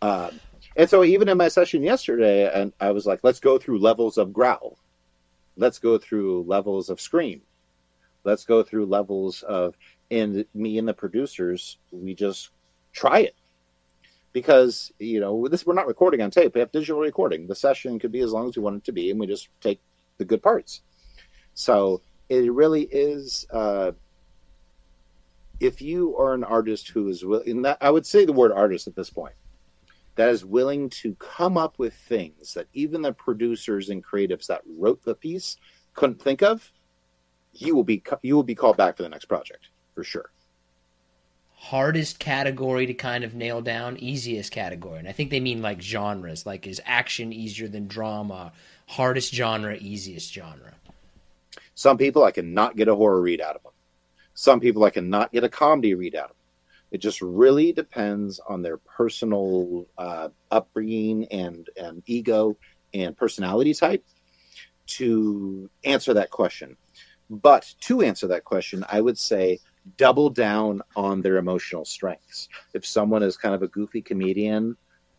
[0.00, 0.40] Um,
[0.76, 4.18] and so even in my session yesterday and i was like let's go through levels
[4.18, 4.78] of growl.
[5.56, 7.42] Let's go through levels of scream.
[8.24, 9.76] Let's go through levels of
[10.10, 12.50] and me and the producers we just
[12.92, 13.36] try it.
[14.32, 16.54] Because you know this we're not recording on tape.
[16.54, 17.46] We have digital recording.
[17.46, 19.48] The session could be as long as we want it to be and we just
[19.60, 19.80] take
[20.18, 20.82] the good parts.
[21.54, 23.92] So it really is uh,
[25.60, 28.96] if you are an artist who is willing i would say the word artist at
[28.96, 29.34] this point
[30.16, 34.62] that is willing to come up with things that even the producers and creatives that
[34.78, 35.56] wrote the piece
[35.94, 36.72] couldn't think of
[37.54, 40.30] you will be you will be called back for the next project for sure.
[41.56, 45.80] Hardest category to kind of nail down, easiest category, and I think they mean like
[45.80, 46.44] genres.
[46.44, 48.52] Like is action easier than drama?
[48.86, 50.74] Hardest genre, easiest genre.
[51.74, 53.72] Some people I cannot get a horror read out of them.
[54.34, 56.43] Some people I cannot get a comedy read out of them.
[56.94, 62.56] It just really depends on their personal uh, upbringing and and ego
[62.94, 64.04] and personality type
[64.98, 66.76] to answer that question.
[67.28, 69.58] But to answer that question, I would say
[69.96, 72.48] double down on their emotional strengths.
[72.74, 74.76] If someone is kind of a goofy comedian,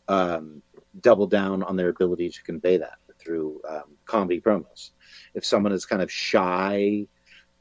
[0.07, 0.61] um,
[1.01, 4.91] double down on their ability to convey that through um, comedy promos.
[5.33, 7.05] If someone is kind of shy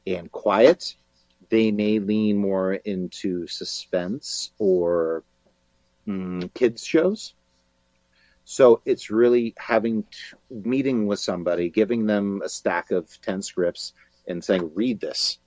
[0.07, 0.95] and quiet,
[1.49, 5.23] they may lean more into suspense or
[6.07, 7.33] mm, kids shows.
[8.45, 13.93] So it's really having t- meeting with somebody, giving them a stack of ten scripts,
[14.27, 15.39] and saying, "Read this,"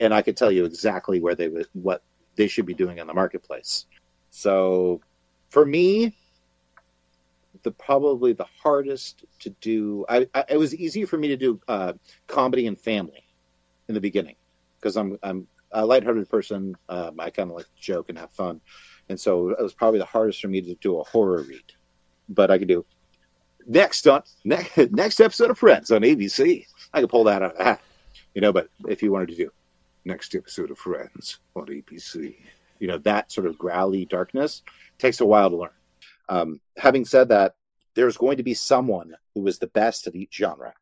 [0.00, 2.02] and I could tell you exactly where they would what
[2.34, 3.86] they should be doing in the marketplace.
[4.30, 5.00] So,
[5.50, 6.16] for me,
[7.62, 10.04] the probably the hardest to do.
[10.08, 11.92] I, I it was easy for me to do uh,
[12.26, 13.24] comedy and family
[13.88, 14.34] in the beginning
[14.80, 16.76] because I'm I'm a lighthearted person.
[16.88, 18.60] Um, I kind of like to joke and have fun,
[19.08, 21.72] and so it was probably the hardest for me to do a horror read.
[22.28, 22.84] But I could do
[23.66, 26.66] next on next next episode of Friends on ABC.
[26.92, 27.80] I could pull that out of the hat
[28.34, 28.52] you know.
[28.52, 29.50] But if you wanted to do
[30.04, 32.36] next episode of Friends on ABC,
[32.78, 34.62] you know that sort of growly darkness
[34.98, 35.70] takes a while to learn.
[36.28, 37.54] Um, having said that,
[37.94, 40.74] there's going to be someone who is the best at each genre.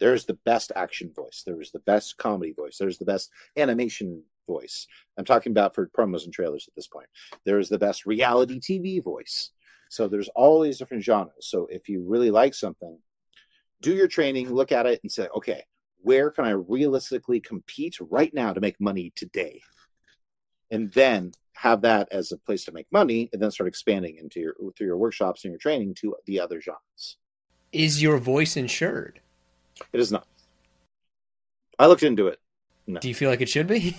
[0.00, 1.42] There's the best action voice.
[1.44, 2.78] There's the best comedy voice.
[2.78, 4.86] There's the best animation voice.
[5.16, 7.06] I'm talking about for promos and trailers at this point.
[7.44, 9.50] There's the best reality TV voice.
[9.90, 11.48] So there's all these different genres.
[11.48, 12.98] So if you really like something,
[13.82, 15.64] do your training, look at it, and say, okay,
[16.02, 19.60] where can I realistically compete right now to make money today?
[20.70, 24.40] And then have that as a place to make money and then start expanding into
[24.40, 27.18] your through your workshops and your training to the other genres.
[27.72, 29.20] Is your voice insured?
[29.92, 30.26] It is not.
[31.78, 32.38] I looked into it.
[32.86, 33.00] No.
[33.00, 33.96] Do you feel like it should be?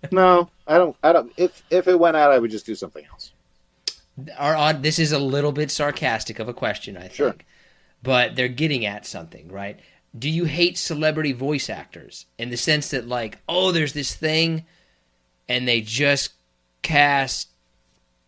[0.12, 0.96] no, I don't.
[1.02, 1.32] I don't.
[1.36, 3.32] If if it went out, I would just do something else.
[4.38, 4.82] Our odd.
[4.82, 7.14] This is a little bit sarcastic of a question, I think.
[7.14, 7.34] Sure.
[8.02, 9.78] but they're getting at something, right?
[10.18, 14.64] Do you hate celebrity voice actors in the sense that, like, oh, there's this thing
[15.48, 16.32] and they just
[16.82, 17.48] cast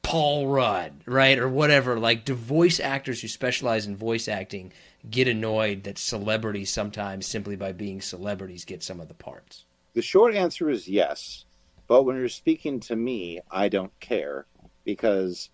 [0.03, 1.38] Paul Rudd, right?
[1.38, 1.99] Or whatever.
[1.99, 4.73] Like, do voice actors who specialize in voice acting
[5.11, 9.65] get annoyed that celebrities sometimes, simply by being celebrities, get some of the parts?
[9.95, 11.45] The short answer is yes.
[11.87, 14.47] But when you're speaking to me, I don't care
[14.85, 15.51] because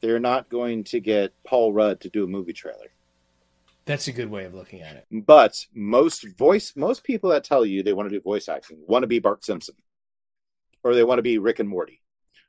[0.00, 2.92] they're not going to get Paul Rudd to do a movie trailer.
[3.84, 5.06] That's a good way of looking at it.
[5.10, 9.02] But most voice most people that tell you they want to do voice acting want
[9.02, 9.76] to be Bart Simpson
[10.84, 12.02] or they want to be Rick and Morty.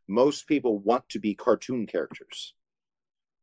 [0.08, 2.54] Most people want to be cartoon characters.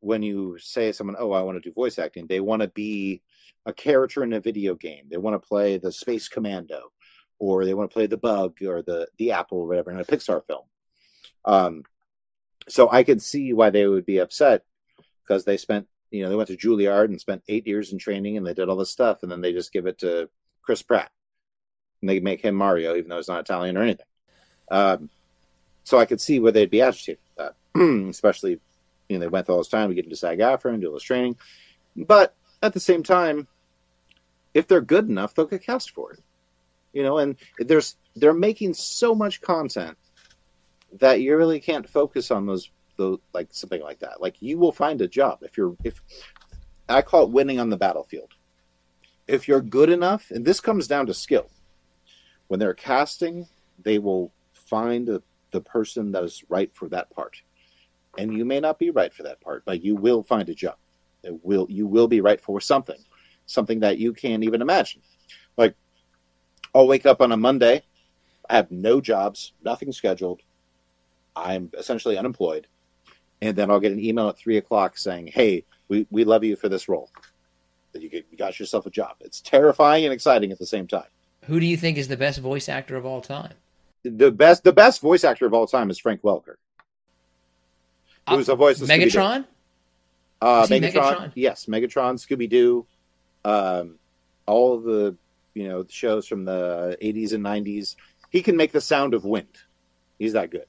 [0.00, 3.22] When you say someone, "Oh, I want to do voice acting," they want to be
[3.64, 5.06] a character in a video game.
[5.10, 6.92] They want to play the Space Commando
[7.38, 10.04] or they want to play the bug or the the apple or whatever in a
[10.04, 10.64] Pixar film.
[11.44, 11.82] Um,
[12.68, 14.64] so I could see why they would be upset
[15.22, 18.36] because they spent, you know, they went to Juilliard and spent eight years in training
[18.36, 20.28] and they did all this stuff, and then they just give it to
[20.62, 21.10] Chris Pratt
[22.00, 24.06] and they make him Mario, even though he's not Italian or anything.
[24.70, 25.10] Um,
[25.84, 28.60] so I could see where they'd be agitated with that, especially,
[29.08, 31.02] you know, they went all this time to get into SAG-AFTRA and do all this
[31.02, 31.36] training.
[31.96, 33.46] But at the same time,
[34.54, 36.20] if they're good enough, they'll get cast for it
[36.96, 39.98] you know and there's they're making so much content
[40.98, 44.22] that you really can't focus on those the like something like that.
[44.22, 46.00] Like you will find a job if you're if
[46.88, 48.32] i call it winning on the battlefield.
[49.28, 51.50] If you're good enough and this comes down to skill.
[52.48, 53.48] When they're casting
[53.82, 57.42] they will find the, the person that is right for that part
[58.18, 60.76] and you may not be right for that part but you will find a job
[61.22, 62.98] it will you will be right for something
[63.46, 65.00] something that you can't even imagine
[65.56, 65.74] like
[66.76, 67.82] I'll wake up on a Monday.
[68.50, 70.42] I have no jobs, nothing scheduled.
[71.34, 72.66] I'm essentially unemployed.
[73.40, 76.54] And then I'll get an email at three o'clock saying, Hey, we, we love you
[76.54, 77.10] for this role.
[77.92, 79.16] That you, you got yourself a job.
[79.20, 81.08] It's terrifying and exciting at the same time.
[81.46, 83.54] Who do you think is the best voice actor of all time?
[84.04, 86.56] The best the best voice actor of all time is Frank Welker.
[88.28, 89.46] Who's uh, a voice of Megatron?
[90.40, 92.86] Uh, Megatron, Megatron, Yes, Megatron, Scooby Doo,
[93.44, 93.96] um,
[94.46, 95.16] all the
[95.54, 97.96] you know shows from the 80s and 90s
[98.30, 99.48] he can make the sound of wind.
[100.18, 100.66] He's that good.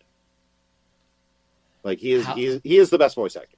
[1.84, 3.58] Like he is How, he is he is the best voice actor.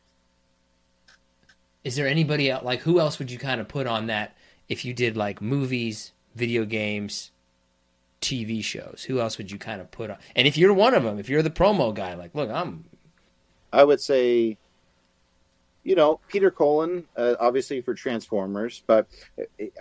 [1.84, 4.36] Is there anybody else like who else would you kind of put on that
[4.68, 7.32] if you did like movies video games
[8.22, 9.06] tv shows?
[9.08, 10.18] Who else would you kind of put on?
[10.36, 12.86] And if you're one of them if you're the promo guy like look i'm
[13.72, 14.58] i would say
[15.84, 19.08] you know, Peter Cullen, uh, obviously for Transformers, but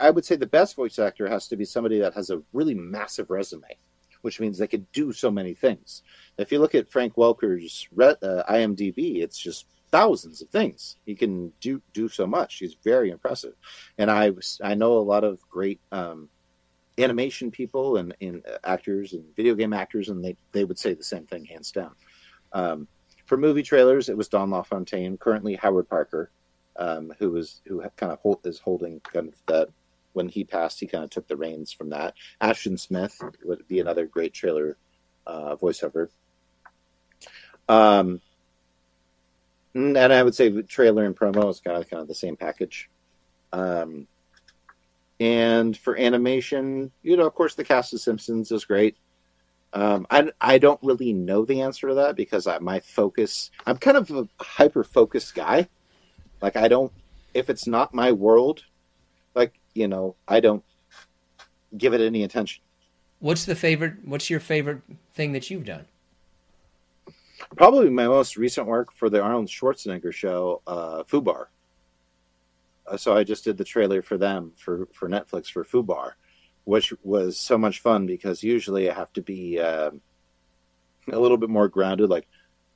[0.00, 2.74] I would say the best voice actor has to be somebody that has a really
[2.74, 3.76] massive resume,
[4.22, 6.02] which means they could do so many things.
[6.38, 10.96] If you look at Frank Welker's uh, IMDb, it's just thousands of things.
[11.04, 12.56] He can do do so much.
[12.56, 13.54] He's very impressive,
[13.98, 16.28] and I I know a lot of great um,
[16.96, 21.04] animation people and, and actors and video game actors, and they they would say the
[21.04, 21.94] same thing hands down.
[22.52, 22.88] Um,
[23.28, 26.30] for movie trailers, it was Don LaFontaine, currently Howard Parker,
[26.76, 29.68] um, who was who kind of hold, is holding kind of that.
[30.14, 32.14] When he passed, he kind of took the reins from that.
[32.40, 34.76] Ashton Smith would be another great trailer
[35.26, 36.08] uh, voiceover.
[37.68, 38.20] Um,
[39.74, 42.88] and I would say trailer and promo is kind of kind of the same package.
[43.52, 44.08] Um,
[45.20, 48.96] and for animation, you know, of course, the cast of Simpsons is great.
[49.72, 53.76] Um, I, I don't really know the answer to that because I, my focus, I'm
[53.76, 55.68] kind of a hyper focused guy.
[56.40, 56.92] Like, I don't,
[57.34, 58.64] if it's not my world,
[59.34, 60.64] like, you know, I don't
[61.76, 62.62] give it any attention.
[63.20, 64.80] What's the favorite, what's your favorite
[65.14, 65.84] thing that you've done?
[67.56, 71.46] Probably my most recent work for the Arnold Schwarzenegger show, uh, Fubar.
[72.86, 76.12] Uh, so I just did the trailer for them for, for Netflix for Fubar
[76.68, 79.90] which was so much fun because usually I have to be uh,
[81.10, 82.28] a little bit more grounded, like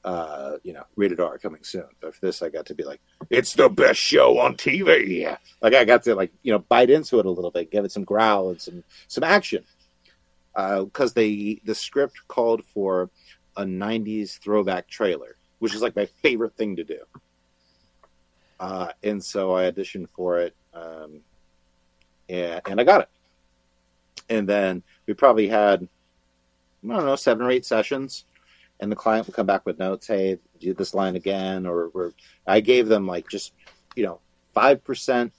[0.03, 1.85] uh, you know, rated R coming soon.
[2.01, 5.37] But for this, I got to be like, it's the best show on TV.
[5.61, 7.93] Like I got to like you know bite into it a little bit, give it
[7.93, 9.63] some growl and some some action,
[10.55, 13.11] because uh, they the script called for
[13.59, 17.01] a '90s throwback trailer, which is like my favorite thing to do.
[18.59, 21.21] Uh, and so I auditioned for it, um,
[22.31, 23.09] and, and I got it
[24.29, 25.89] and then we probably had
[26.85, 28.25] I don't know seven or eight sessions,
[28.81, 30.07] and the client would come back with notes.
[30.07, 32.13] Hey, do this line again, or, or
[32.47, 33.53] I gave them like just
[33.95, 34.21] you know
[34.55, 35.33] five percent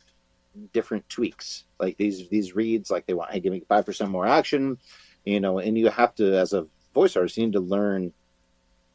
[0.71, 1.65] different tweaks.
[1.79, 4.77] Like these these reads, like they want, hey, give me five percent more action,
[5.25, 8.13] you know, and you have to as a voice artist, you need to learn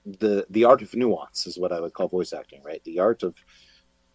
[0.06, 2.82] the the art of nuance is what I would call voice acting, right?
[2.84, 3.34] The art of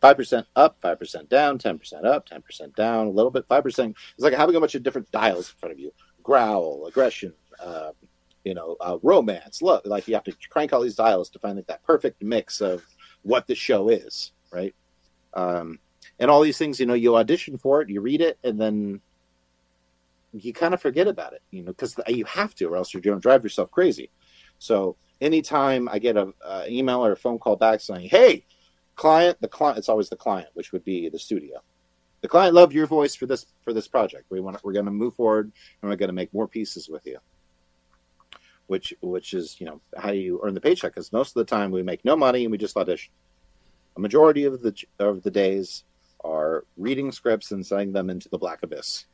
[0.03, 3.47] five percent up, five percent down, ten percent up, ten percent down, a little bit,
[3.47, 3.95] five percent.
[4.15, 7.91] It's like having a bunch of different dials in front of you: growl, aggression, uh,
[8.43, 9.61] you know, uh, romance.
[9.61, 12.59] Look, like you have to crank all these dials to find like that perfect mix
[12.59, 12.83] of
[13.21, 14.75] what the show is, right?
[15.35, 15.79] Um,
[16.19, 18.99] and all these things, you know, you audition for it, you read it, and then
[20.33, 22.99] you kind of forget about it, you know, because you have to, or else you're
[22.99, 24.09] going to drive yourself crazy.
[24.59, 28.43] So anytime I get a, a, email or a phone call back saying, "Hey,
[28.95, 31.61] client," the client, it's always the client, which would be the studio.
[32.21, 34.25] The client loved your voice for this for this project.
[34.29, 35.51] We want we're going to move forward,
[35.81, 37.19] and we're going to make more pieces with you.
[38.67, 41.69] Which which is you know how you earn the paycheck because most of the time
[41.69, 43.13] we make no money and we just audition.
[43.97, 45.83] A majority of the of the days
[46.23, 49.05] are reading scripts and sending them into the black abyss.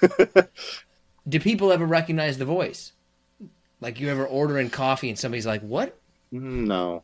[1.28, 2.92] Do people ever recognize the voice?
[3.80, 5.98] Like you ever ordering coffee and somebody's like, "What?"
[6.32, 7.02] Mm, no.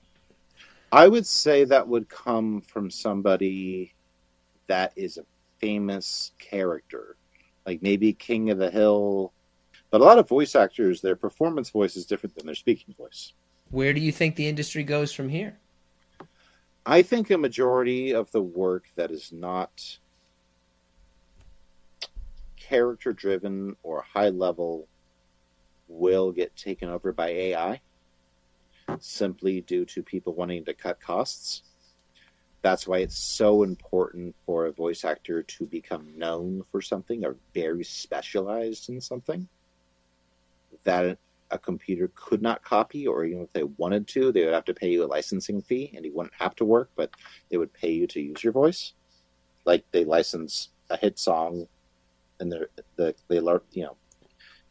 [0.95, 3.97] I would say that would come from somebody
[4.69, 5.27] that is a
[5.59, 7.17] famous character,
[7.67, 9.33] like maybe King of the Hill.
[9.91, 13.33] But a lot of voice actors, their performance voice is different than their speaking voice.
[13.73, 15.59] Where do you think the industry goes from here?
[16.87, 19.99] I think a majority of the work that is not
[22.55, 24.87] character driven or high level
[25.89, 27.81] will get taken over by AI
[29.03, 31.63] simply due to people wanting to cut costs.
[32.63, 37.37] That's why it's so important for a voice actor to become known for something or
[37.53, 39.49] very specialized in something
[40.85, 41.19] that
[41.51, 44.75] a computer could not copy, or even if they wanted to, they would have to
[44.75, 47.11] pay you a licensing fee, and you wouldn't have to work, but
[47.49, 48.95] they would pay you to use your voice,
[49.65, 51.69] like they license a hit song,
[52.41, 52.61] and they
[52.97, 53.97] the they learn you know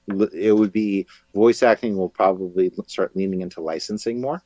[0.08, 4.42] it would be voice acting will probably start leaning into licensing more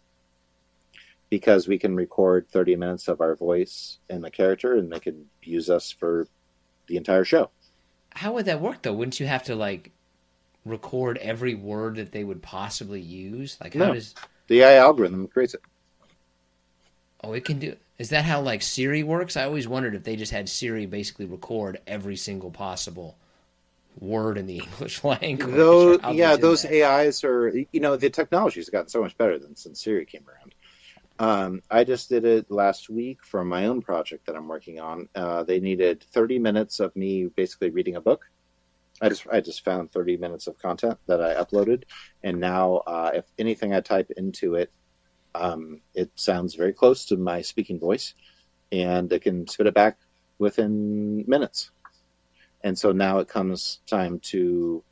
[1.30, 5.26] because we can record 30 minutes of our voice and the character and they can
[5.42, 6.28] use us for
[6.88, 7.50] the entire show
[8.12, 9.92] how would that work though wouldn't you have to like
[10.68, 13.58] record every word that they would possibly use?
[13.62, 13.94] Like, how no.
[13.94, 14.14] does
[14.48, 15.62] the AI algorithm creates it?
[17.24, 17.76] Oh, it can do.
[17.98, 19.38] Is that how like Siri works?
[19.38, 23.18] I always wondered if they just had Siri basically record every single possible
[24.00, 25.56] word in the English language.
[25.56, 26.84] Those, yeah, those that.
[26.84, 27.50] AIs are.
[27.72, 30.56] You know, the technology has gotten so much better than since Siri came around.
[31.20, 35.10] Um, I just did it last week for my own project that I'm working on.
[35.16, 38.26] Uh, they needed 30 minutes of me basically reading a book
[39.02, 41.84] I just I just found 30 minutes of content that I uploaded,
[42.24, 44.72] and now uh, if anything I type into it,
[45.36, 48.16] um, it sounds very close to my speaking voice,
[48.72, 49.98] and it can spit it back
[50.40, 51.72] within minutes.
[52.64, 54.84] And so now it comes time to,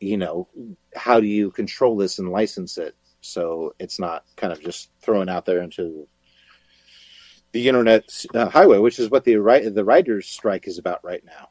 [0.00, 0.48] you know,
[0.94, 2.94] how do you control this and license it?
[3.20, 6.06] So it's not kind of just thrown out there into
[7.52, 9.36] the internet uh, highway, which is what the
[9.74, 11.48] the writers' strike is about right now.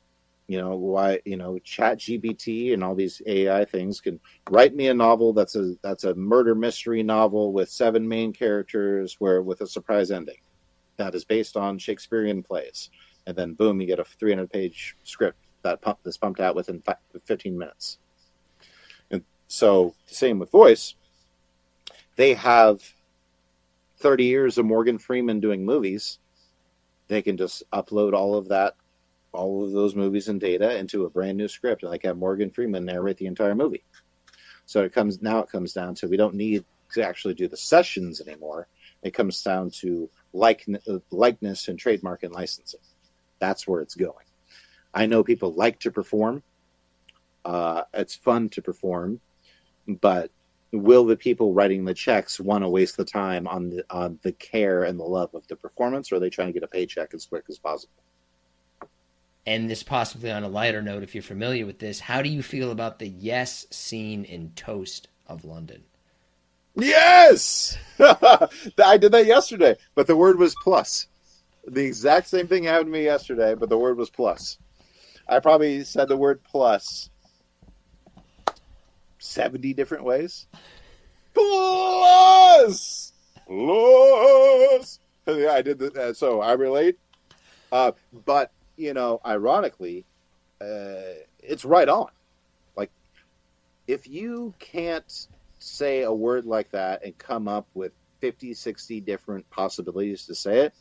[0.47, 4.19] You know why you know chat gpt and all these ai things can
[4.49, 9.15] write me a novel that's a that's a murder mystery novel with seven main characters
[9.19, 10.41] where with a surprise ending
[10.97, 12.89] that is based on shakespearean plays
[13.27, 16.81] and then boom you get a 300 page script that pump that's pumped out within
[17.25, 17.97] 15 minutes
[19.11, 20.95] and so same with voice
[22.15, 22.81] they have
[23.97, 26.19] 30 years of morgan freeman doing movies
[27.07, 28.75] they can just upload all of that
[29.33, 32.49] all of those movies and data into a brand new script, and like have Morgan
[32.49, 33.83] Freeman narrate the entire movie.
[34.65, 35.39] So it comes now.
[35.39, 38.67] It comes down to we don't need to actually do the sessions anymore.
[39.03, 40.65] It comes down to like
[41.11, 42.79] likeness and trademark and licensing.
[43.41, 44.25] That's where it's going.
[44.93, 46.43] I know people like to perform.
[47.43, 49.19] Uh, it's fun to perform,
[49.85, 50.31] but
[50.71, 54.31] will the people writing the checks want to waste the time on the on the
[54.31, 57.13] care and the love of the performance, or are they trying to get a paycheck
[57.13, 58.01] as quick as possible?
[59.45, 62.43] and this possibly on a lighter note, if you're familiar with this, how do you
[62.43, 65.83] feel about the yes scene in Toast of London?
[66.75, 67.77] Yes!
[67.99, 71.07] I did that yesterday, but the word was plus.
[71.67, 74.57] The exact same thing happened to me yesterday, but the word was plus.
[75.27, 77.09] I probably said the word plus
[79.19, 80.47] 70 different ways.
[81.33, 83.13] Plus!
[83.47, 84.99] Plus!
[85.27, 85.95] Yeah, I did that.
[85.95, 86.97] Uh, so I relate.
[87.71, 87.91] Uh,
[88.25, 90.05] but you know, ironically,
[90.59, 92.07] uh, it's right on.
[92.75, 92.91] Like,
[93.87, 95.27] if you can't
[95.59, 100.61] say a word like that and come up with 50, 60 different possibilities to say
[100.61, 100.73] it,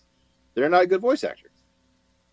[0.55, 1.51] they're not a good voice actor.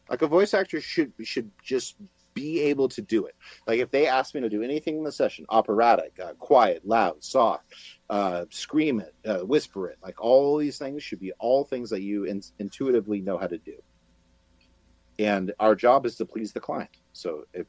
[0.10, 1.96] Like a voice actor should should just
[2.34, 3.36] be able to do it.
[3.66, 7.24] Like if they ask me to do anything in the session, operatic, uh, quiet, loud,
[7.24, 7.74] soft,
[8.12, 12.04] uh, scream it, uh, whisper it, like all these things should be all things that
[12.04, 13.82] you in- intuitively know how to do.
[15.18, 16.92] And our job is to please the client.
[17.12, 17.66] So if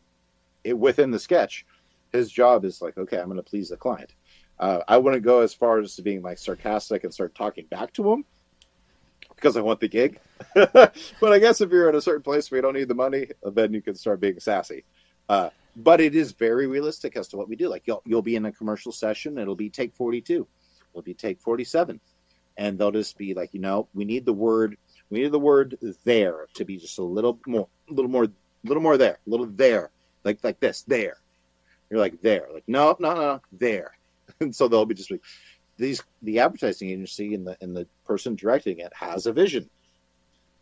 [0.64, 1.64] it, within the sketch,
[2.12, 4.14] his job is like, okay, I'm going to please the client.
[4.58, 7.92] Uh, I wouldn't go as far as to being like sarcastic and start talking back
[7.94, 8.26] to him
[9.38, 10.18] because I want the gig.
[10.54, 13.28] but I guess if you're at a certain place where you don't need the money,
[13.42, 14.84] then you can start being sassy.
[15.28, 17.68] Uh, but it is very realistic as to what we do.
[17.68, 20.46] Like you'll you'll be in a commercial session, it'll be take 42,
[20.92, 22.00] it'll be take 47,
[22.56, 24.76] and they'll just be like, you know, we need the word,
[25.10, 28.30] we need the word there to be just a little more, a little more, a
[28.64, 29.90] little more there, a little there,
[30.24, 31.18] like like this, there.
[31.90, 33.96] You're like there, like no, no, no, there,
[34.40, 35.22] and so they'll be just like
[35.78, 39.68] these the advertising agency and the and the person directing it has a vision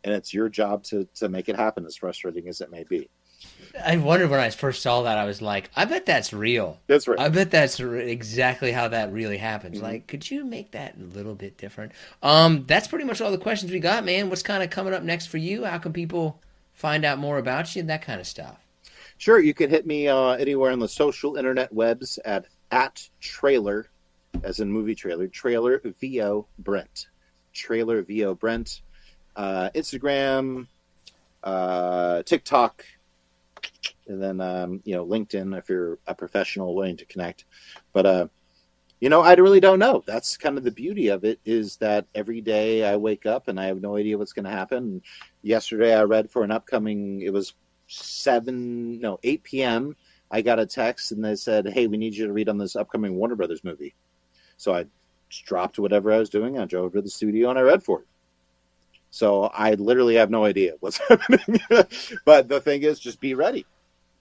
[0.04, 3.08] and it's your job to to make it happen as frustrating as it may be
[3.84, 5.18] I wondered when I first saw that.
[5.18, 6.80] I was like, I bet that's real.
[6.86, 9.78] that's right I bet that's re- exactly how that really happens.
[9.78, 9.82] Mhm.
[9.82, 11.92] Like, could you make that a little bit different?
[12.22, 14.30] Um, that's pretty much all the questions we got, man.
[14.30, 15.64] What's kind of coming up next for you?
[15.64, 16.40] How can people
[16.72, 17.80] find out more about you?
[17.80, 18.56] And that kind of stuff.
[19.18, 23.90] sure you can hit me uh, anywhere on the social internet webs at at trailer
[24.44, 27.08] as in movie trailer trailer vo brent.
[27.52, 28.82] Trailer vo brent.
[29.34, 30.66] Uh, instagram
[31.44, 32.84] uh, tiktok
[34.08, 37.44] and then um, you know linkedin if you're a professional willing to connect.
[37.92, 38.28] But uh
[39.00, 40.02] you know i really don't know.
[40.06, 43.60] That's kind of the beauty of it is that every day i wake up and
[43.60, 45.02] i have no idea what's going to happen.
[45.42, 47.54] Yesterday i read for an upcoming it was
[47.88, 49.96] 7 no 8 p.m
[50.30, 52.74] i got a text and they said hey we need you to read on this
[52.74, 53.94] upcoming warner brothers movie
[54.56, 54.84] so i
[55.44, 58.06] dropped whatever i was doing i drove to the studio and i read for it.
[59.10, 61.60] So i literally have no idea what's happening.
[62.24, 63.66] But the thing is just be ready.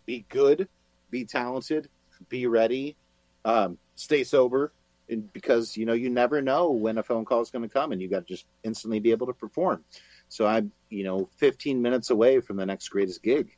[0.05, 0.67] Be good,
[1.09, 1.89] be talented,
[2.29, 2.95] be ready,
[3.43, 4.71] um, stay sober,
[5.09, 7.91] and because you know you never know when a phone call is going to come,
[7.91, 9.83] and you got to just instantly be able to perform.
[10.29, 13.55] So I'm, you know, 15 minutes away from the next greatest gig.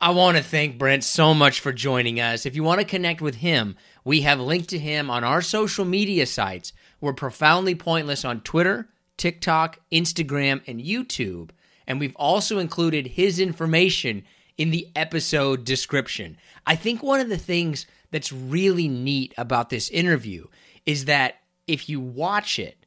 [0.00, 2.44] I want to thank Brent so much for joining us.
[2.44, 5.84] If you want to connect with him, we have linked to him on our social
[5.84, 6.72] media sites.
[7.00, 11.50] We're profoundly pointless on Twitter, TikTok, Instagram, and YouTube.
[11.86, 14.24] And we've also included his information
[14.56, 16.36] in the episode description.
[16.66, 20.46] I think one of the things that's really neat about this interview
[20.86, 21.36] is that
[21.66, 22.86] if you watch it,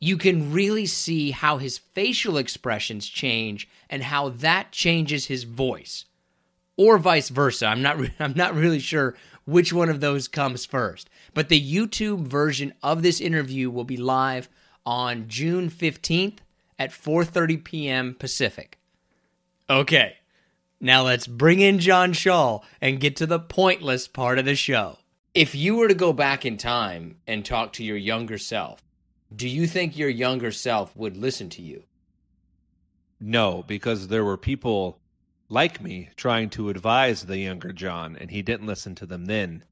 [0.00, 6.04] you can really see how his facial expressions change and how that changes his voice
[6.76, 7.66] or vice versa.
[7.66, 9.16] I'm not re- I'm not really sure
[9.48, 11.08] which one of those comes first.
[11.32, 14.50] But the YouTube version of this interview will be live
[14.84, 16.40] on June 15th
[16.78, 18.14] at 4:30 p.m.
[18.14, 18.78] Pacific.
[19.70, 20.16] Okay.
[20.80, 24.98] Now let's bring in John Shaw and get to the pointless part of the show.
[25.32, 28.82] If you were to go back in time and talk to your younger self,
[29.34, 31.84] do you think your younger self would listen to you?
[33.18, 34.97] No, because there were people
[35.48, 39.64] like me trying to advise the younger John, and he didn't listen to them then.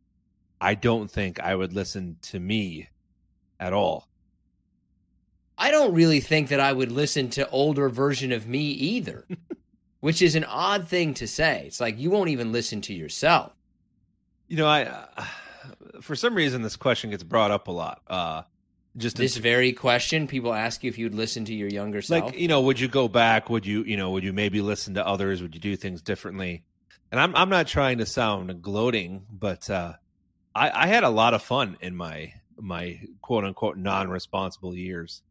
[0.61, 2.89] I don't think I would listen to me
[3.61, 4.09] at all.
[5.59, 9.27] I don't really think that I would listen to older version of me either,
[10.01, 11.65] which is an odd thing to say.
[11.67, 13.53] It's like you won't even listen to yourself.
[14.49, 15.25] You know, I uh,
[16.01, 18.03] for some reason this question gets brought up a lot.
[18.07, 18.43] Uh,
[18.97, 22.27] just in- This very question, people ask you if you'd listen to your younger self.
[22.27, 23.51] like you know, would you go back?
[23.51, 25.43] Would you you know would you maybe listen to others?
[25.43, 26.65] Would you do things differently?
[27.13, 29.95] And I'm I'm not trying to sound gloating, but uh,
[30.55, 35.23] I, I had a lot of fun in my my quote unquote non responsible years.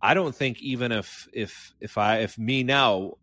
[0.00, 3.18] I don't think even if if if I if me now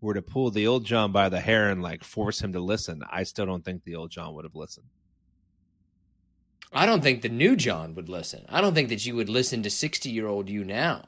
[0.00, 3.02] were to pull the old John by the hair and like force him to listen,
[3.10, 4.86] I still don't think the old John would have listened.
[6.72, 8.44] I don't think the new John would listen.
[8.48, 11.06] I don't think that you would listen to 60 year old you now.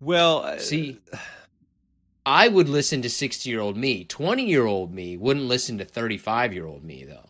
[0.00, 0.98] Well, uh, See,
[2.24, 4.04] I would listen to 60 year old me.
[4.04, 7.26] 20 year old me wouldn't listen to 35 year old me, though.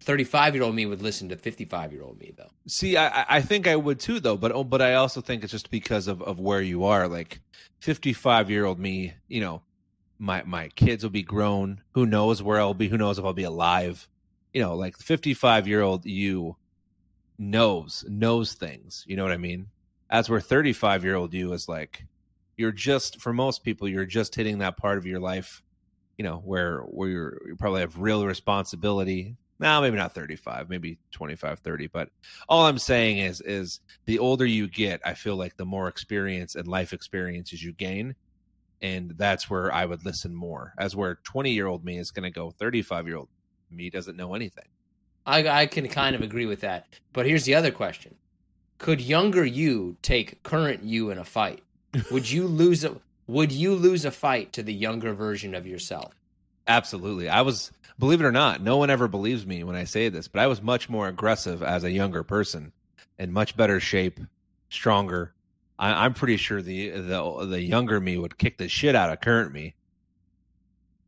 [0.00, 2.50] 35 year old me would listen to 55 year old me, though.
[2.68, 4.36] See, I, I- think I would too, though.
[4.36, 7.08] But oh, but I also think it's just because of, of where you are.
[7.08, 7.40] Like
[7.80, 9.62] fifty five year old me, you know,
[10.18, 11.80] my my kids will be grown.
[11.94, 12.88] Who knows where I'll be?
[12.88, 14.06] Who knows if I'll be alive?
[14.56, 16.56] You know, like fifty five year old you
[17.36, 19.04] knows knows things.
[19.06, 19.66] You know what I mean?
[20.08, 22.06] As where thirty five year old you is like,
[22.56, 25.62] you're just for most people, you're just hitting that part of your life.
[26.16, 29.36] You know, where where you're, you probably have real responsibility.
[29.58, 32.08] Now, maybe not 35, maybe 25, 30, but
[32.48, 36.54] all I'm saying is is the older you get, I feel like the more experience
[36.54, 38.14] and life experiences you gain,
[38.80, 40.72] and that's where I would listen more.
[40.78, 43.28] As where twenty year old me is going to go, thirty five year old
[43.70, 44.66] me doesn't know anything.
[45.26, 46.86] I, I can kind of agree with that.
[47.12, 48.14] But here's the other question:
[48.78, 51.62] Could younger you take current you in a fight?
[52.10, 52.96] Would you lose a
[53.26, 56.14] Would you lose a fight to the younger version of yourself?
[56.68, 57.28] Absolutely.
[57.28, 60.26] I was, believe it or not, no one ever believes me when I say this,
[60.26, 62.72] but I was much more aggressive as a younger person,
[63.18, 64.18] in much better shape,
[64.68, 65.32] stronger.
[65.78, 69.20] I, I'm pretty sure the the the younger me would kick the shit out of
[69.20, 69.74] current me.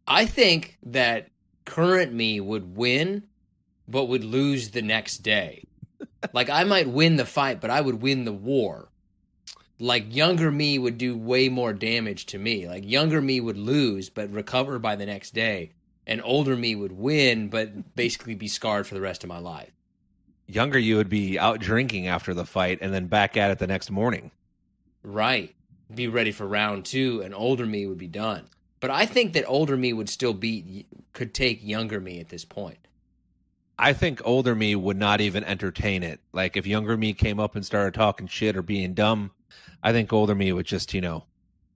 [0.07, 1.29] I think that
[1.69, 3.25] current me would win,
[3.87, 5.65] but would lose the next day.
[6.33, 8.89] like I might win the fight, but I would win the war.
[9.79, 12.67] Like younger me would do way more damage to me.
[12.67, 15.73] Like younger me would lose, but recover by the next day.
[16.07, 19.71] And older me would win, but basically be scarred for the rest of my life.
[20.47, 23.67] Younger you would be out drinking after the fight and then back at it the
[23.67, 24.31] next morning.
[25.03, 25.55] Right.
[25.95, 28.49] Be ready for round two, and older me would be done.
[28.81, 32.45] But I think that older me would still beat, could take younger me at this
[32.45, 32.79] point.
[33.79, 36.21] I think older me would not even entertain it.
[36.33, 39.31] Like if younger me came up and started talking shit or being dumb,
[39.83, 41.25] I think older me would just, you know,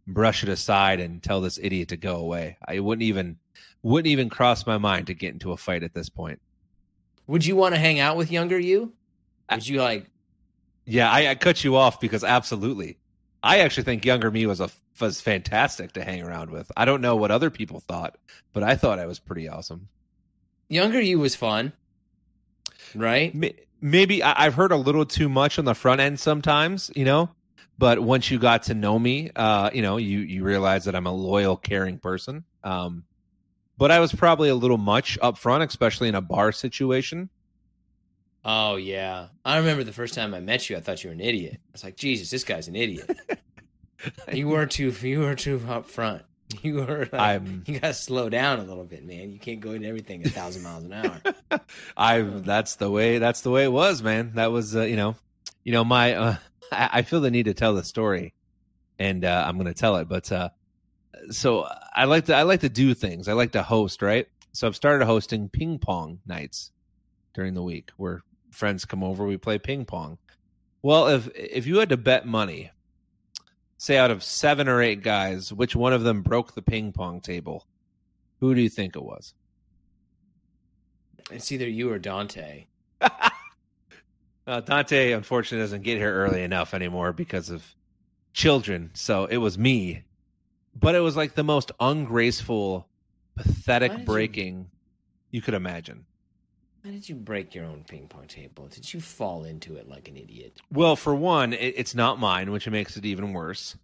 [0.06, 2.58] brush it aside and tell this idiot to go away.
[2.66, 3.38] I wouldn't even
[3.82, 6.40] wouldn't even cross my mind to get into a fight at this point.
[7.26, 8.92] Would you want to hang out with younger you?
[9.50, 10.06] Would you like?
[10.84, 12.98] Yeah, I, I cut you off because absolutely.
[13.42, 14.70] I actually think younger me was a
[15.00, 16.70] was fantastic to hang around with.
[16.76, 18.16] I don't know what other people thought,
[18.52, 19.88] but I thought I was pretty awesome.
[20.68, 21.72] Younger you was fun,
[22.94, 23.34] right?
[23.80, 27.30] Maybe I've heard a little too much on the front end sometimes, you know.
[27.78, 31.06] But once you got to know me, uh, you know, you you realize that I'm
[31.06, 32.44] a loyal, caring person.
[32.62, 33.04] Um,
[33.76, 37.28] but I was probably a little much up front, especially in a bar situation.
[38.44, 40.76] Oh yeah, I remember the first time I met you.
[40.76, 41.54] I thought you were an idiot.
[41.58, 43.16] I was like, Jesus, this guy's an idiot.
[44.32, 46.22] you were too you were too up front.
[46.62, 49.30] You were like, I'm, you gotta slow down a little bit, man.
[49.30, 51.20] You can't go into everything a thousand miles an hour.
[51.96, 54.32] I that's the way that's the way it was, man.
[54.34, 55.16] That was uh, you know,
[55.64, 56.36] you know my uh,
[56.70, 58.34] I, I, feel the need to tell the story,
[58.98, 60.08] and uh, I'm going to tell it.
[60.08, 60.50] But uh,
[61.30, 63.28] so I like to I like to do things.
[63.28, 64.28] I like to host, right?
[64.52, 66.70] So I've started hosting ping pong nights
[67.32, 68.22] during the week where
[68.52, 70.18] friends come over, we play ping pong.
[70.82, 72.70] Well, if if you had to bet money
[73.82, 77.20] say out of seven or eight guys, which one of them broke the ping pong
[77.20, 77.66] table?
[78.38, 79.34] Who do you think it was?
[81.32, 82.66] It's either you or Dante.
[83.00, 87.74] uh, Dante, unfortunately, doesn't get here early enough anymore because of
[88.32, 88.90] children.
[88.94, 90.04] So it was me.
[90.74, 92.88] But it was like the most ungraceful,
[93.34, 94.58] pathetic breaking
[95.30, 95.38] you...
[95.38, 96.06] you could imagine.
[96.82, 98.66] Why did you break your own ping pong table?
[98.66, 100.60] Did you fall into it like an idiot?
[100.72, 103.76] Well, for one, it, it's not mine, which makes it even worse.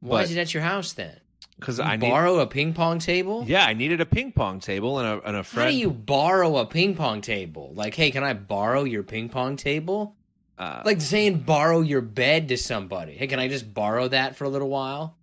[0.00, 1.18] Why but, is it at your house then?
[1.58, 3.44] Because I borrow need, a ping pong table.
[3.46, 5.64] Yeah, I needed a ping pong table and a and a friend.
[5.64, 7.72] How do you borrow a ping pong table?
[7.74, 10.14] Like, hey, can I borrow your ping pong table?
[10.58, 13.14] Uh, like saying borrow your bed to somebody.
[13.14, 15.16] Hey, can I just borrow that for a little while?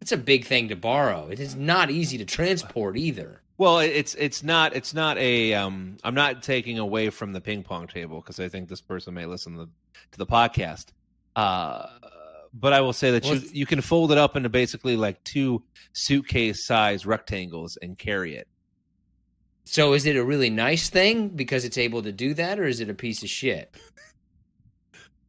[0.00, 1.28] It's a big thing to borrow.
[1.28, 3.40] It is not easy to transport either.
[3.56, 7.62] Well, it's it's not it's not a um I'm not taking away from the ping
[7.62, 9.70] pong table because I think this person may listen to the,
[10.12, 10.86] to the podcast.
[11.36, 11.86] Uh
[12.52, 15.22] but I will say that well, you you can fold it up into basically like
[15.24, 18.48] two suitcase size rectangles and carry it.
[19.64, 22.80] So is it a really nice thing because it's able to do that or is
[22.80, 23.74] it a piece of shit?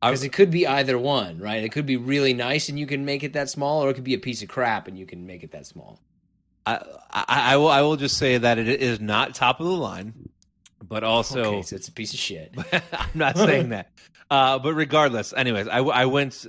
[0.02, 1.64] Because it could be either one, right?
[1.64, 4.04] It could be really nice and you can make it that small, or it could
[4.04, 6.00] be a piece of crap and you can make it that small.
[6.66, 6.76] I,
[7.12, 10.14] I, I will I will just say that it is not top of the line,
[10.84, 12.54] but also okay, so it's a piece of shit.
[12.94, 13.92] I'm not saying that.
[14.30, 16.46] Uh, but regardless, anyways, I, I went.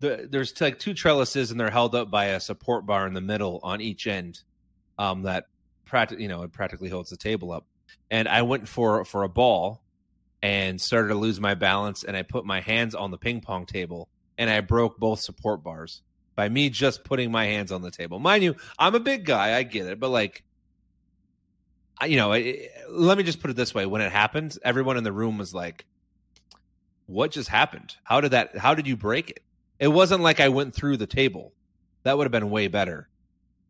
[0.00, 3.20] The, there's like two trellises and they're held up by a support bar in the
[3.20, 4.42] middle on each end.
[4.98, 5.46] Um, that
[5.84, 7.66] practically you know it practically holds the table up.
[8.10, 9.82] And I went for for a ball
[10.42, 13.66] and started to lose my balance, and I put my hands on the ping pong
[13.66, 14.08] table
[14.40, 16.00] and I broke both support bars
[16.40, 18.18] by me just putting my hands on the table.
[18.18, 20.42] Mind you, I'm a big guy, I get it, but like,
[22.08, 25.04] you know, it, let me just put it this way: when it happened, everyone in
[25.04, 25.84] the room was like,
[27.04, 27.94] "What just happened?
[28.04, 28.56] How did that?
[28.56, 29.42] How did you break it?"
[29.78, 31.52] It wasn't like I went through the table.
[32.04, 33.10] That would have been way better.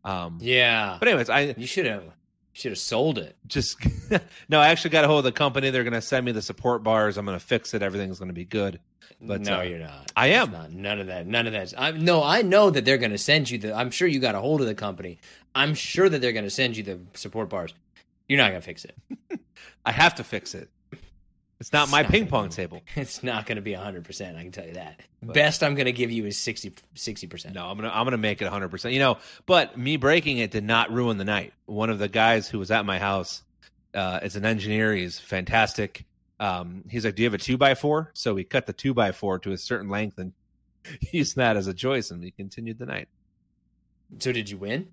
[0.05, 0.95] Um, yeah.
[0.97, 2.05] But anyways, I you should have
[2.53, 3.35] should have sold it.
[3.47, 3.77] Just
[4.49, 5.69] no, I actually got a hold of the company.
[5.69, 7.17] They're going to send me the support bars.
[7.17, 7.81] I'm going to fix it.
[7.81, 8.79] Everything's going to be good.
[9.21, 10.11] But no, uh, you're not.
[10.15, 10.51] I am.
[10.51, 11.27] Not, none of that.
[11.27, 11.73] None of that.
[11.77, 13.73] I, no, I know that they're going to send you the.
[13.73, 15.19] I'm sure you got a hold of the company.
[15.53, 17.73] I'm sure that they're going to send you the support bars.
[18.27, 18.95] You're not going to fix it.
[19.85, 20.69] I have to fix it
[21.61, 22.81] It's not It's my not ping pong be- table.
[22.95, 24.99] It's not going to be 100%, I can tell you that.
[25.21, 27.53] But- Best I'm going to give you is 60 60%.
[27.53, 28.69] No, I'm gonna I'm gonna make it 100.
[28.69, 31.53] percent You know, but me breaking it did not ruin the night.
[31.67, 33.43] One of the guys who was at my house
[33.93, 34.93] uh, is an engineer.
[34.95, 36.03] He's fantastic.
[36.39, 38.09] Um, he's like, "Do you have a two by four?
[38.15, 40.33] So we cut the two by four to a certain length and
[41.11, 43.07] used that as a choice, and we continued the night.
[44.17, 44.87] So did you win?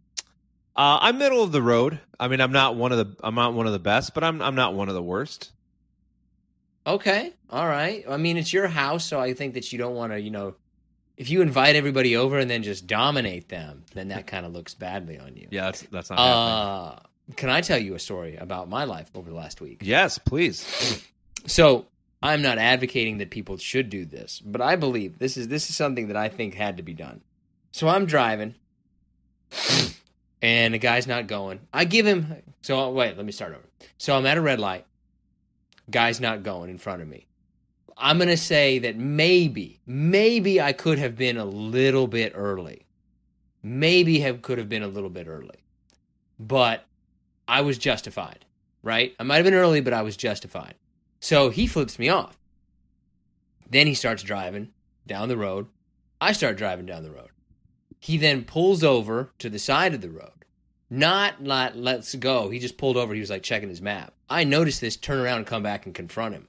[0.76, 1.98] Uh, I'm middle of the road.
[2.20, 4.42] I mean, I'm not one of the I'm not one of the best, but I'm
[4.42, 5.52] I'm not one of the worst.
[6.88, 7.34] Okay.
[7.50, 8.02] All right.
[8.08, 10.54] I mean, it's your house, so I think that you don't want to, you know,
[11.18, 14.72] if you invite everybody over and then just dominate them, then that kind of looks
[14.74, 15.48] badly on you.
[15.50, 16.98] Yeah, that's that's not happening.
[17.28, 19.80] Uh, can I tell you a story about my life over the last week?
[19.82, 21.04] Yes, please.
[21.46, 21.86] So
[22.22, 25.76] I'm not advocating that people should do this, but I believe this is this is
[25.76, 27.20] something that I think had to be done.
[27.72, 28.54] So I'm driving,
[30.40, 31.60] and the guy's not going.
[31.72, 32.34] I give him.
[32.62, 33.64] So wait, let me start over.
[33.98, 34.86] So I'm at a red light.
[35.90, 37.26] Guy's not going in front of me.
[37.96, 42.86] I'm gonna say that maybe, maybe I could have been a little bit early.
[43.62, 45.64] Maybe have could have been a little bit early,
[46.38, 46.84] but
[47.46, 48.44] I was justified.
[48.82, 49.14] Right?
[49.18, 50.74] I might have been early, but I was justified.
[51.20, 52.38] So he flips me off.
[53.68, 54.70] Then he starts driving
[55.06, 55.66] down the road.
[56.20, 57.30] I start driving down the road.
[57.98, 60.44] He then pulls over to the side of the road.
[60.88, 62.50] Not let let's go.
[62.50, 63.12] He just pulled over.
[63.12, 64.14] He was like checking his map.
[64.30, 66.48] I noticed this, turn around and come back and confront him.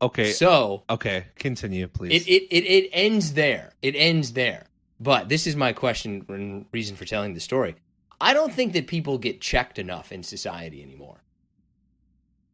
[0.00, 2.22] Okay, So okay, continue, please.
[2.22, 3.72] it, it, it, it ends there.
[3.82, 4.66] It ends there.
[5.00, 7.74] But this is my question and reason for telling the story.
[8.20, 11.22] I don't think that people get checked enough in society anymore.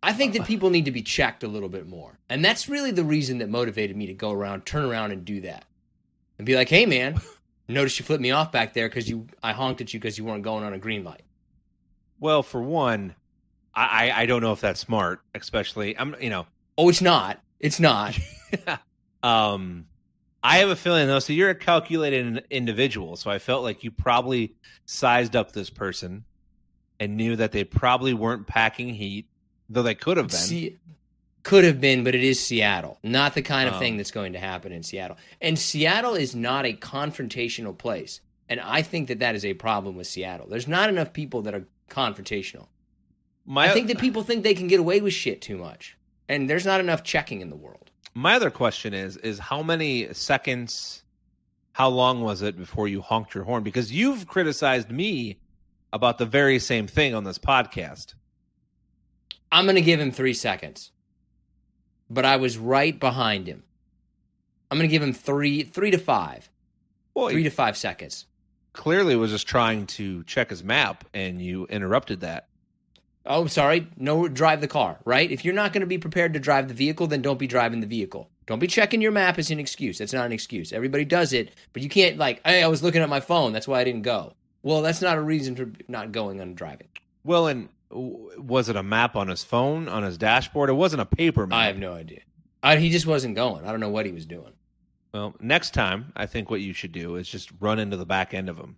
[0.03, 2.19] I think that people need to be checked a little bit more.
[2.29, 5.41] And that's really the reason that motivated me to go around, turn around and do
[5.43, 5.65] that.
[6.39, 7.21] And be like, hey man,
[7.69, 10.25] notice you flipped me off back there because you I honked at you because you
[10.25, 11.23] weren't going on a green light.
[12.25, 13.15] Well, for one,
[13.75, 16.47] I, I don't know if that's smart, especially I'm you know
[16.79, 17.39] Oh, it's not.
[17.61, 18.19] It's not.
[19.23, 19.87] um
[20.43, 21.19] I have a feeling though.
[21.19, 24.55] So you're a calculated individual, so I felt like you probably
[24.87, 26.25] sized up this person
[26.99, 29.27] and knew that they probably weren't packing heat,
[29.69, 30.37] though they could have been.
[30.37, 30.79] See,
[31.43, 32.99] could have been, but it is Seattle.
[33.03, 33.79] Not the kind of Oh.
[33.79, 35.19] thing that's going to happen in Seattle.
[35.43, 38.21] And Seattle is not a confrontational place.
[38.49, 40.47] And I think that that is a problem with Seattle.
[40.49, 42.69] There's not enough people that are confrontational.
[43.47, 45.97] my I think that people think they can get away with shit too much.
[46.29, 47.91] And there's not enough checking in the world.
[48.15, 51.03] my other question is is how many seconds,
[51.73, 53.63] how long was it before you honked your horn?
[53.63, 55.39] Because you've criticized me
[55.93, 58.15] about the very same thing on this podcast.
[59.53, 60.91] I'm going to give him three seconds.
[62.11, 63.63] But I was right behind him.
[64.71, 66.51] I'm going to give him three, three to five,
[67.15, 68.27] Well, three to five seconds.
[68.75, 72.49] Clearly was just trying to check his map, and you interrupted that.
[73.25, 73.89] Oh, sorry.
[73.97, 75.31] No, drive the car, right?
[75.31, 77.81] If you're not going to be prepared to drive the vehicle, then don't be driving
[77.81, 78.29] the vehicle.
[78.47, 79.97] Don't be checking your map as an excuse.
[79.97, 80.75] That's not an excuse.
[80.75, 83.55] Everybody does it, but you can't, like, hey, I was looking at my phone.
[83.55, 84.35] That's why I didn't go.
[84.63, 86.89] Well, that's not a reason for not going on driving.
[87.25, 90.69] Well, and was it a map on his phone, on his dashboard?
[90.69, 91.59] It wasn't a paper map.
[91.59, 92.21] I have no idea.
[92.63, 93.65] I, he just wasn't going.
[93.65, 94.53] I don't know what he was doing.
[95.15, 98.35] Well, next time, I think what you should do is just run into the back
[98.35, 98.77] end of him.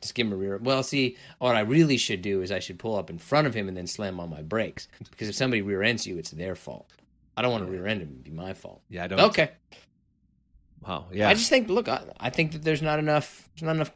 [0.00, 0.58] Just give him a rear.
[0.62, 3.54] Well, see, what I really should do is I should pull up in front of
[3.54, 4.86] him and then slam on my brakes.
[5.10, 6.88] Because if somebody rear ends you, it's their fault.
[7.36, 8.10] I don't want to rear end him.
[8.12, 8.80] It'd be my fault.
[8.88, 9.20] Yeah, I don't.
[9.20, 9.50] Okay.
[10.86, 11.06] Wow.
[11.12, 11.28] Yeah.
[11.28, 13.48] I just think, look, I, I think that there's not enough.
[13.56, 13.90] There's not enough.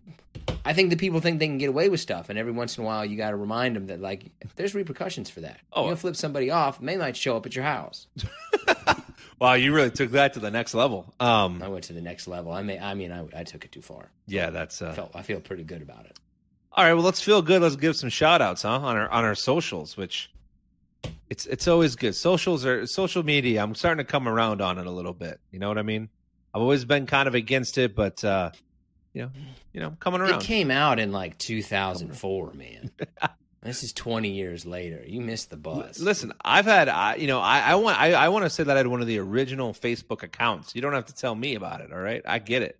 [0.65, 2.83] I think that people think they can get away with stuff, and every once in
[2.83, 5.61] a while, you got to remind them that like there's repercussions for that.
[5.73, 5.89] Oh.
[5.89, 8.09] you flip somebody off, they might show up at your house.
[9.41, 11.13] wow, you really took that to the next level.
[11.21, 11.63] Um.
[11.63, 12.53] I went to the next level.
[12.53, 14.11] I may, I mean, I, I took it too far.
[14.27, 14.81] Yeah, that's.
[14.83, 16.19] I Uh, felt, I feel pretty good about it.
[16.73, 16.95] all right.
[16.95, 17.63] Well, let's feel good.
[17.63, 18.71] Let's give some shout outs, huh?
[18.81, 20.31] On our on our socials, which
[21.31, 22.15] it's it's always good.
[22.15, 23.63] Socials are social media.
[23.63, 25.41] I'm starting to come around on it a little bit.
[25.51, 26.09] You know what I mean?
[26.55, 28.51] I've always been kind of against it, but uh,
[29.13, 29.31] you know,
[29.73, 30.41] you know, I'm coming around.
[30.43, 32.91] It came out in like 2004, man.
[33.63, 35.03] this is 20 years later.
[35.05, 35.99] You missed the bus.
[35.99, 38.77] Listen, I've had, I, you know, I, I want, I, I want to say that
[38.77, 40.75] I had one of the original Facebook accounts.
[40.75, 41.93] You don't have to tell me about it.
[41.93, 42.79] All right, I get it.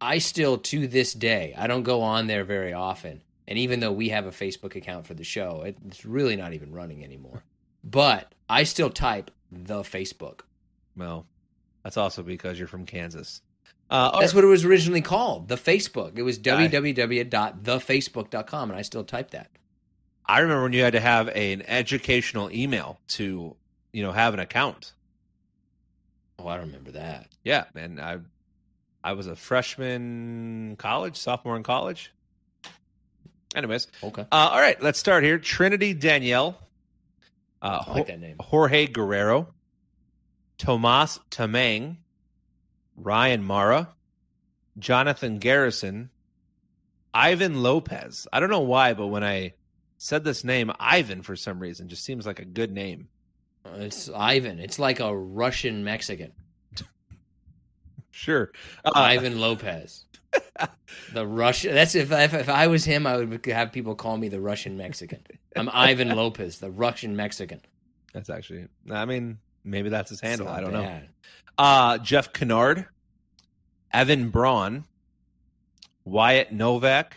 [0.00, 3.22] I still, to this day, I don't go on there very often.
[3.48, 6.72] And even though we have a Facebook account for the show, it's really not even
[6.72, 7.42] running anymore.
[7.82, 10.40] But I still type the Facebook.
[10.96, 11.26] Well,
[11.82, 13.40] that's also because you're from Kansas.
[13.90, 16.18] Uh, That's what it was originally called, the Facebook.
[16.18, 19.50] It was www.thefacebook.com, and I still type that.
[20.28, 23.56] I remember when you had to have a, an educational email to,
[23.92, 24.92] you know, have an account.
[26.38, 27.28] Oh, I don't remember that.
[27.44, 27.98] Yeah, man.
[27.98, 28.18] I,
[29.02, 32.12] I was a freshman college, sophomore in college.
[33.56, 34.22] Anyways, Okay.
[34.22, 35.38] uh, all right, let's start here.
[35.38, 36.58] Trinity Danielle,
[37.62, 38.36] uh, I like that name.
[38.38, 39.48] Jorge Guerrero,
[40.58, 41.96] Tomas Tamang,
[42.96, 43.88] Ryan Mara,
[44.78, 46.10] Jonathan Garrison,
[47.14, 48.26] Ivan Lopez.
[48.32, 49.54] I don't know why, but when I
[49.98, 53.08] said this name, Ivan, for some reason, just seems like a good name.
[53.66, 54.58] Uh, It's Ivan.
[54.58, 56.32] It's like a Russian Mexican.
[58.10, 58.50] Sure.
[58.84, 60.04] Uh, Ivan Lopez.
[61.12, 61.74] The Russian.
[61.74, 64.76] That's if, if if I was him, I would have people call me the Russian
[64.76, 65.20] Mexican.
[65.54, 67.60] I'm Ivan Lopez, the Russian Mexican.
[68.12, 70.48] That's actually, I mean, maybe that's his handle.
[70.48, 70.82] I don't know.
[70.82, 71.08] bad.
[71.56, 72.86] Uh, Jeff Kennard,
[73.92, 74.84] Evan Braun,
[76.04, 77.16] Wyatt Novak,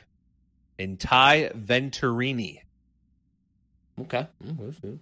[0.78, 2.60] and Ty Venturini.
[4.00, 4.28] Okay.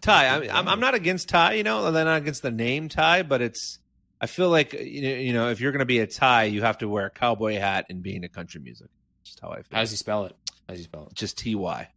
[0.01, 1.53] Ty, I'm I'm not against Ty.
[1.53, 3.79] You know, they're not against the name Ty, but it's.
[4.21, 6.61] I feel like you know, you know, if you're going to be a Ty, you
[6.63, 8.89] have to wear a cowboy hat and be into country music.
[9.23, 9.65] Just how I feel.
[9.71, 10.35] How does he spell it?
[10.67, 11.13] How does he spell it?
[11.13, 11.87] Just T Y.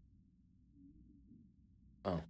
[2.05, 2.20] Oh.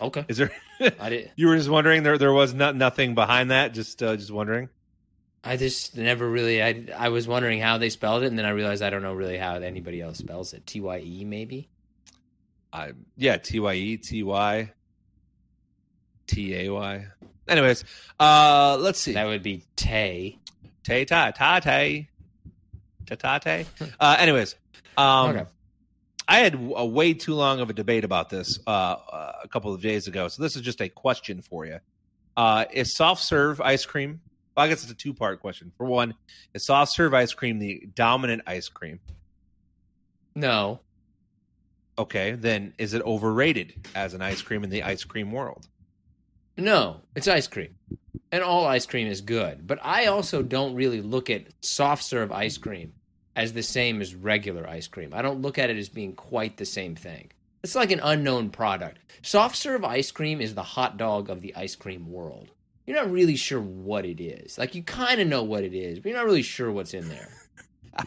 [0.00, 0.24] Okay.
[0.28, 0.50] Is there?
[0.98, 1.30] I did.
[1.36, 2.02] you were just wondering.
[2.02, 3.72] There there was not nothing behind that.
[3.74, 4.68] Just uh, just wondering.
[5.42, 6.62] I just never really.
[6.62, 9.14] I I was wondering how they spelled it, and then I realized I don't know
[9.14, 10.66] really how anybody else spells it.
[10.66, 11.68] T Y E maybe.
[12.72, 14.72] I yeah, T Y E T Y
[16.26, 17.06] T A Y.
[17.48, 17.84] Anyways,
[18.18, 19.12] uh let's see.
[19.12, 20.38] That would be Tay.
[20.84, 22.08] Tay ta ta tay.
[23.06, 23.66] Ta ta tay.
[23.98, 24.56] Uh anyways,
[24.96, 25.44] um Okay.
[26.28, 29.74] I had a way too long of a debate about this uh, uh, a couple
[29.74, 30.28] of days ago.
[30.28, 31.78] So this is just a question for you.
[32.36, 34.20] Uh is soft serve ice cream
[34.56, 35.72] well, I guess it's a two part question.
[35.76, 36.14] For one,
[36.54, 39.00] is soft serve ice cream the dominant ice cream?
[40.34, 40.80] No.
[42.00, 45.68] Okay, then is it overrated as an ice cream in the ice cream world?
[46.56, 47.74] No, it's ice cream.
[48.32, 49.66] And all ice cream is good.
[49.66, 52.94] But I also don't really look at soft serve ice cream
[53.36, 55.10] as the same as regular ice cream.
[55.12, 57.32] I don't look at it as being quite the same thing.
[57.62, 59.00] It's like an unknown product.
[59.20, 62.48] Soft serve ice cream is the hot dog of the ice cream world.
[62.86, 64.56] You're not really sure what it is.
[64.56, 67.10] Like you kind of know what it is, but you're not really sure what's in
[67.10, 67.28] there.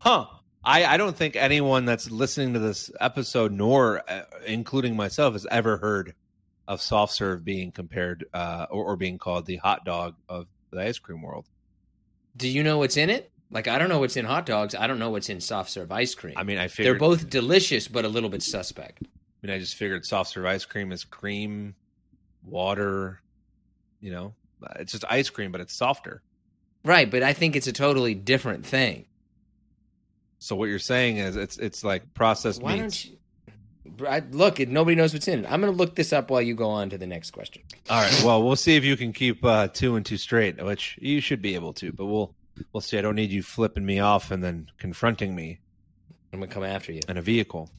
[0.00, 0.26] Huh.
[0.64, 5.46] I, I don't think anyone that's listening to this episode, nor uh, including myself, has
[5.50, 6.14] ever heard
[6.66, 10.80] of soft serve being compared uh, or, or being called the hot dog of the
[10.80, 11.46] ice cream world.
[12.36, 13.30] Do you know what's in it?
[13.50, 14.74] Like I don't know what's in hot dogs.
[14.74, 16.34] I don't know what's in soft serve ice cream.
[16.36, 19.02] I mean, I They're both delicious, but a little bit suspect.
[19.02, 21.74] I mean, I just figured soft serve ice cream is cream,
[22.44, 23.20] water.
[24.00, 24.34] You know,
[24.76, 26.22] it's just ice cream, but it's softer.
[26.84, 29.06] Right, but I think it's a totally different thing.
[30.38, 33.04] So what you're saying is it's it's like processed Why meats.
[33.04, 34.06] don't you?
[34.06, 35.50] I, look, it, nobody knows what's in it.
[35.50, 37.62] I'm going to look this up while you go on to the next question.
[37.90, 38.22] All right.
[38.24, 41.42] Well, we'll see if you can keep uh, two and two straight, which you should
[41.42, 41.90] be able to.
[41.92, 42.32] But we'll
[42.72, 42.98] we'll see.
[42.98, 45.58] I don't need you flipping me off and then confronting me
[46.32, 47.00] I'm going to come after you.
[47.08, 47.70] in a vehicle.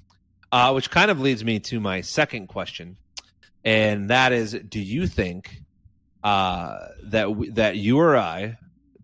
[0.52, 2.98] Uh, which kind of leads me to my second question,
[3.64, 5.62] and that is: Do you think
[6.24, 8.58] uh, that w- that you or I,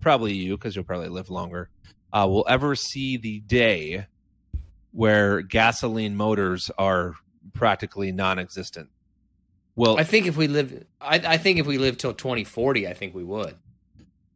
[0.05, 1.67] probably you, because you'll probably live longer,
[2.13, 4.05] uh, will ever see the day
[4.91, 7.15] where gasoline motors are
[7.53, 8.87] practically non-existent?
[9.75, 12.93] Well, I think if we live, I, I think if we live till 2040, I
[12.93, 13.55] think we would.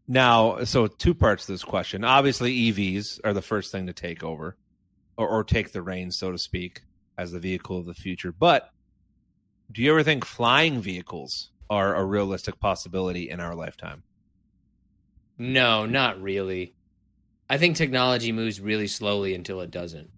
[0.08, 2.04] Now, so two parts to this question.
[2.04, 4.58] Obviously, EVs are the first thing to take over
[5.18, 6.82] or, or take the reins, so to speak,
[7.16, 8.32] as the vehicle of the future.
[8.32, 8.72] But
[9.72, 14.02] do you ever think flying vehicles are a realistic possibility in our lifetime?
[15.40, 16.74] No, not really.
[17.50, 20.12] I think technology moves really slowly until it doesn't.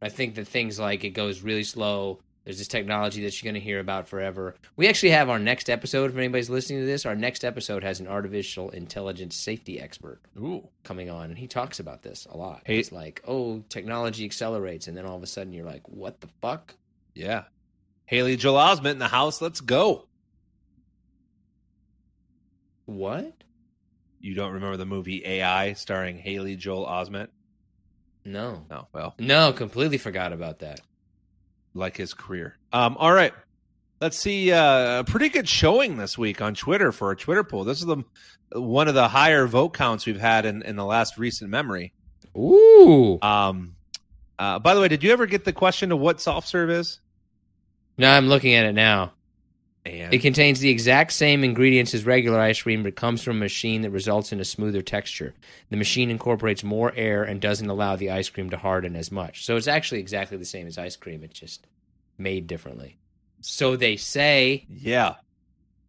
[0.00, 2.20] I think that things like it goes really slow.
[2.44, 4.56] There's this technology that you're going to hear about forever.
[4.74, 6.10] We actually have our next episode.
[6.10, 10.66] If anybody's listening to this, our next episode has an artificial intelligence safety expert Ooh.
[10.82, 12.62] coming on, and he talks about this a lot.
[12.64, 16.20] Hey- It's like, oh, technology accelerates, and then all of a sudden you're like, what
[16.20, 16.74] the fuck?
[17.14, 17.44] Yeah.
[18.06, 19.40] Haley Joel Osment in the house.
[19.40, 20.08] Let's go.
[22.86, 23.32] What?
[24.22, 27.28] You don't remember the movie AI starring Haley Joel Osment?
[28.24, 30.80] No, No, well, no, completely forgot about that.
[31.74, 32.56] like his career.
[32.72, 33.32] Um, all right.
[34.00, 34.52] Let's see.
[34.52, 37.64] Uh, a pretty good showing this week on Twitter for a Twitter poll.
[37.64, 38.04] This is the
[38.52, 41.92] one of the higher vote counts we've had in, in the last recent memory.
[42.36, 43.18] Ooh.
[43.22, 43.74] Um,
[44.38, 47.00] uh, by the way, did you ever get the question of what soft serve is?
[47.98, 49.12] No, I'm looking at it now.
[49.84, 53.40] And It contains the exact same ingredients as regular ice cream, but comes from a
[53.40, 55.34] machine that results in a smoother texture.
[55.70, 59.44] The machine incorporates more air and doesn't allow the ice cream to harden as much.
[59.44, 61.24] So it's actually exactly the same as ice cream.
[61.24, 61.66] It's just
[62.16, 62.96] made differently.
[63.40, 64.66] So they say.
[64.68, 65.16] yeah,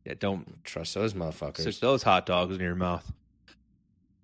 [0.06, 1.60] yeah, don't Trust those motherfuckers.
[1.60, 3.10] stick those hot dogs in your mouth.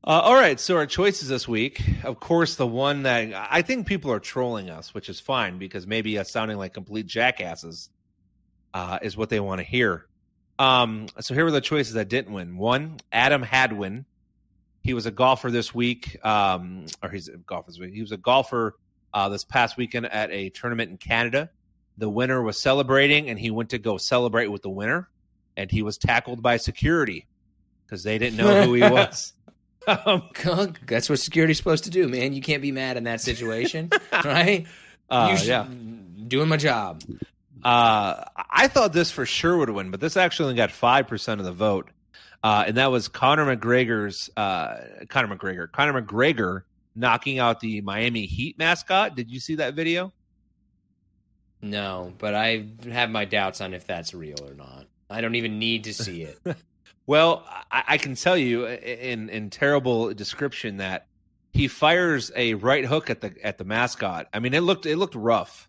[0.04, 3.86] Uh, all right, so our choices this week, of course, the one that I think
[3.86, 7.90] people are trolling us, which is fine because maybe us sounding like complete jackasses
[8.74, 10.06] uh, is what they want to hear.
[10.58, 12.58] Um, so here were the choices that didn't win.
[12.58, 14.06] One, Adam Hadwin.
[14.82, 17.94] He was a golfer this week, um, or he's a golfer this week.
[17.94, 18.76] He was a golfer
[19.14, 21.50] uh, this past weekend at a tournament in Canada.
[21.98, 25.10] The winner was celebrating, and he went to go celebrate with the winner,
[25.58, 27.28] and he was tackled by security
[27.86, 29.34] because they didn't know who he was.
[29.88, 30.24] Um,
[30.88, 32.34] That's what security's supposed to do, man.
[32.34, 34.66] You can't be mad in that situation, right?
[35.10, 35.68] Uh, yeah,
[36.28, 37.02] doing my job.
[37.64, 41.40] Uh, I thought this for sure would win, but this actually only got five percent
[41.40, 41.90] of the vote,
[42.44, 44.78] uh, and that was Conor McGregor's uh,
[45.10, 46.62] Conor McGregor, Conor McGregor
[46.96, 49.16] knocking out the Miami Heat mascot.
[49.16, 50.14] Did you see that video?
[51.62, 54.86] No, but I have my doubts on if that's real or not.
[55.10, 56.40] I don't even need to see it.
[57.06, 61.08] well, I, I, can tell you in in terrible description that
[61.52, 64.28] he fires a right hook at the at the mascot.
[64.34, 65.69] I mean, it looked it looked rough.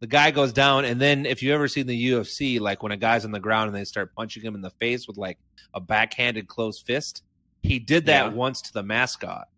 [0.00, 2.96] The guy goes down, and then if you ever seen the UFC, like when a
[2.96, 5.38] guy's on the ground and they start punching him in the face with like
[5.74, 7.22] a backhanded closed fist,
[7.62, 8.32] he did that yeah.
[8.32, 9.48] once to the mascot,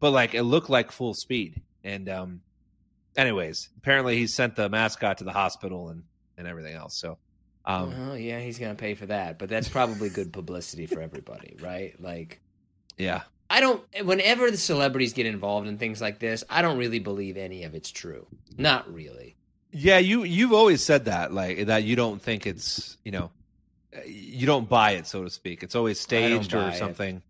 [0.00, 1.62] but like it looked like full speed.
[1.84, 2.40] And um,
[3.16, 6.02] anyways, apparently he sent the mascot to the hospital and
[6.36, 6.96] and everything else.
[6.96, 7.18] So
[7.64, 11.98] um, yeah, he's gonna pay for that, but that's probably good publicity for everybody, right?
[12.00, 12.40] Like,
[12.98, 13.82] yeah, I don't.
[14.04, 17.74] Whenever the celebrities get involved in things like this, I don't really believe any of
[17.74, 18.26] it's true.
[18.56, 19.31] Not really.
[19.72, 21.84] Yeah, you you've always said that, like that.
[21.84, 23.30] You don't think it's you know,
[24.06, 25.62] you don't buy it, so to speak.
[25.62, 27.16] It's always staged or something.
[27.16, 27.22] It.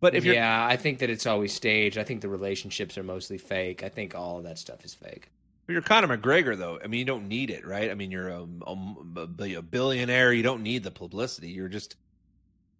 [0.00, 1.98] But if yeah, I think that it's always staged.
[1.98, 3.82] I think the relationships are mostly fake.
[3.82, 5.30] I think all of that stuff is fake.
[5.66, 6.78] But You're Conor McGregor, though.
[6.82, 7.90] I mean, you don't need it, right?
[7.90, 10.32] I mean, you're a, a, a billionaire.
[10.32, 11.50] You don't need the publicity.
[11.50, 11.96] You're just.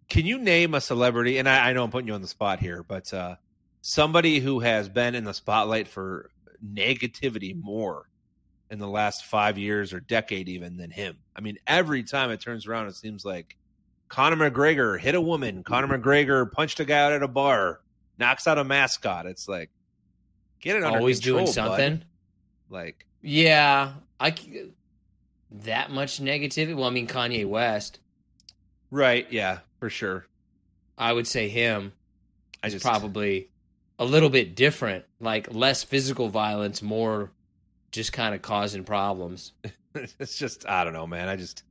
[0.09, 1.37] Can you name a celebrity?
[1.37, 3.35] And I, I know I'm putting you on the spot here, but uh,
[3.81, 6.31] somebody who has been in the spotlight for
[6.65, 8.08] negativity more
[8.69, 11.17] in the last five years or decade, even than him.
[11.35, 13.57] I mean, every time it turns around, it seems like
[14.09, 15.63] Conor McGregor hit a woman.
[15.63, 16.07] Conor mm-hmm.
[16.07, 17.81] McGregor punched a guy out at a bar,
[18.17, 19.25] knocks out a mascot.
[19.25, 19.69] It's like,
[20.59, 22.03] get it Always control, doing something.
[22.69, 24.35] Like, yeah, I
[25.51, 26.75] that much negativity.
[26.75, 27.99] Well, I mean Kanye West,
[28.91, 29.25] right?
[29.31, 30.25] Yeah, for sure.
[30.97, 31.93] I would say him.
[32.61, 33.49] I just probably
[33.97, 37.31] a little bit different, like less physical violence, more
[37.91, 39.53] just kind of causing problems.
[39.95, 41.27] it's just I don't know, man.
[41.27, 41.63] I just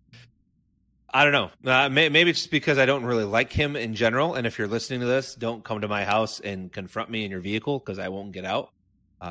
[1.12, 1.50] I don't know.
[1.70, 4.34] Uh, may, maybe it's just because I don't really like him in general.
[4.34, 7.30] And if you're listening to this, don't come to my house and confront me in
[7.30, 8.70] your vehicle because I won't get out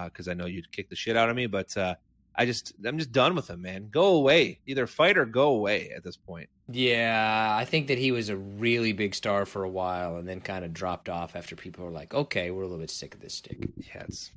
[0.05, 1.45] because uh, I know you'd kick the shit out of me.
[1.45, 1.95] But uh,
[2.35, 3.89] I just I'm just done with him, man.
[3.91, 4.59] Go away.
[4.65, 6.49] Either fight or go away at this point.
[6.69, 10.41] Yeah, I think that he was a really big star for a while and then
[10.41, 13.21] kind of dropped off after people were like, "Okay, we're a little bit sick of
[13.21, 14.31] this stick." Yeah, it's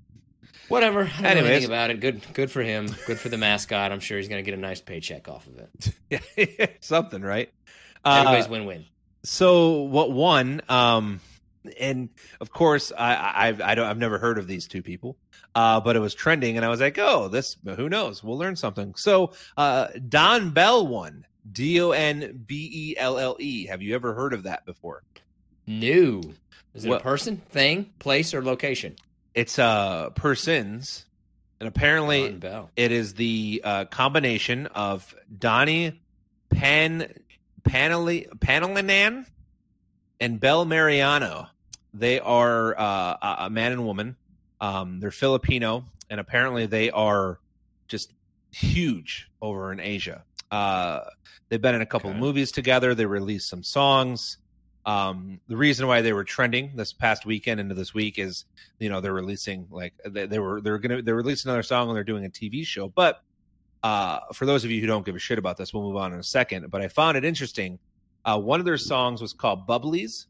[0.70, 1.10] whatever.
[1.18, 2.00] I don't know anything about it.
[2.00, 2.88] Good, good for him.
[3.06, 3.92] Good for the mascot.
[3.92, 6.22] I'm sure he's going to get a nice paycheck off of it.
[6.60, 7.52] yeah, something, right?
[8.04, 8.84] Everybody's uh, win-win.
[9.22, 10.62] So what won?
[10.68, 11.20] Um,
[11.78, 12.08] and
[12.40, 15.18] of course, I, I've I don't I've never heard of these two people
[15.54, 18.22] uh, but it was trending, and I was like, "Oh, this who knows?
[18.22, 21.26] We'll learn something." So, uh, DonBelle won.
[21.50, 23.66] D O N B E L L E.
[23.66, 25.02] Have you ever heard of that before?
[25.66, 26.20] No.
[26.74, 28.94] Is it well, a person, thing, place, or location?
[29.34, 31.06] It's uh persons,
[31.60, 32.38] and apparently
[32.76, 36.00] it is the uh, combination of Donny
[36.50, 37.12] Pan
[37.62, 39.26] Panali Panalinan
[40.20, 41.48] and Belle Mariano.
[41.92, 44.16] They are uh, a man and woman
[44.60, 47.40] um, they're Filipino, and apparently they are
[47.88, 48.12] just
[48.52, 50.24] huge over in Asia.
[50.50, 51.00] Uh,
[51.48, 52.16] they've been in a couple okay.
[52.16, 52.94] of movies together.
[52.94, 54.36] They released some songs.
[54.86, 58.46] Um, the reason why they were trending this past weekend into this week is,
[58.78, 61.96] you know, they're releasing like they, they were they're gonna they're releasing another song and
[61.96, 62.88] they're doing a TV show.
[62.88, 63.22] But
[63.82, 66.12] uh, for those of you who don't give a shit about this, we'll move on
[66.12, 66.70] in a second.
[66.70, 67.78] But I found it interesting.
[68.24, 70.26] Uh, one of their songs was called Bubblies,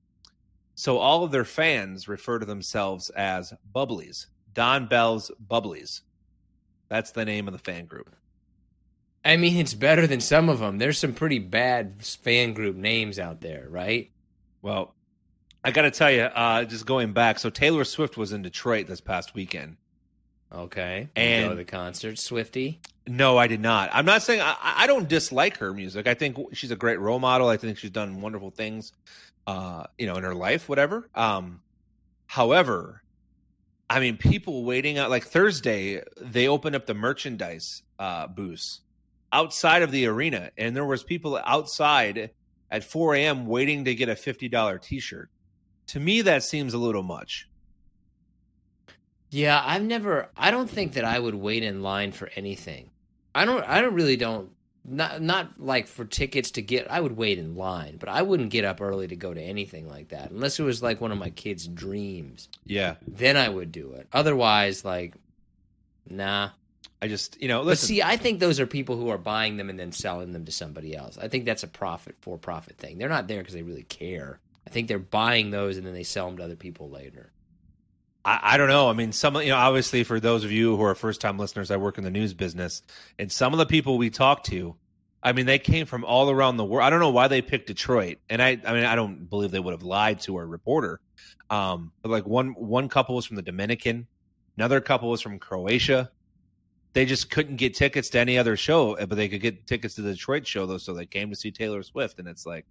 [0.75, 4.27] so all of their fans refer to themselves as Bubblies.
[4.55, 6.03] DonBelle's Bubblies.
[6.89, 8.15] That's the name of the fan group.
[9.25, 10.79] I mean, it's better than some of them.
[10.79, 14.11] There's some pretty bad fan group names out there, right?
[14.63, 14.95] Well,
[15.65, 18.87] I got to tell you, uh, just going back, so Taylor Swift was in Detroit
[18.87, 19.77] this past weekend.
[20.53, 22.81] Okay, and go to the concert, Swifty.
[23.07, 23.91] No, I did not.
[23.93, 26.07] I'm not saying I, I don't dislike her music.
[26.07, 27.49] I think she's a great role model.
[27.49, 28.93] I think she's done wonderful things
[29.47, 31.09] uh, you know, in her life, whatever.
[31.15, 31.61] Um,
[32.27, 33.03] however,
[33.89, 38.81] I mean, people waiting out like Thursday, they opened up the merchandise uh, booths
[39.33, 42.31] outside of the arena, and there was people outside
[42.71, 43.47] at 4 a.m.
[43.47, 45.29] waiting to get a fifty dollar T-shirt
[45.89, 47.49] To me, that seems a little much.
[49.31, 50.29] Yeah, I've never.
[50.37, 52.91] I don't think that I would wait in line for anything.
[53.35, 53.63] I don't.
[53.65, 54.51] I don't really don't.
[54.85, 56.91] Not not like for tickets to get.
[56.91, 59.89] I would wait in line, but I wouldn't get up early to go to anything
[59.89, 62.49] like that unless it was like one of my kids' dreams.
[62.65, 64.09] Yeah, Then I would do it.
[64.13, 65.15] Otherwise, like,
[66.09, 66.51] nah.
[67.03, 67.89] I just you know But listen.
[67.89, 70.53] see, I think those are people who are buying them and then selling them to
[70.53, 71.19] somebody else.
[71.19, 72.99] I think that's a profit for profit thing.
[72.99, 74.39] They're not there because they really care.
[74.67, 77.33] I think they're buying those and then they sell them to other people later.
[78.25, 78.89] I, I don't know.
[78.89, 81.71] I mean, some you know, obviously for those of you who are first time listeners,
[81.71, 82.83] I work in the news business,
[83.19, 84.77] and some of the people we talk to,
[85.23, 86.85] I mean, they came from all around the world.
[86.85, 89.61] I don't know why they picked Detroit, and I, I mean, I don't believe they
[89.61, 91.01] would have lied to our reporter.
[91.49, 94.07] Um, but like one one couple was from the Dominican,
[94.57, 96.11] another couple was from Croatia.
[96.93, 100.03] They just couldn't get tickets to any other show, but they could get tickets to
[100.03, 102.67] the Detroit show though, so they came to see Taylor Swift, and it's like,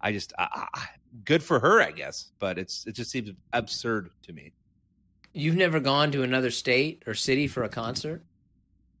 [0.00, 0.86] I just, I, I,
[1.24, 4.52] good for her, I guess, but it's it just seems absurd to me.
[5.32, 8.22] You've never gone to another state or city for a concert?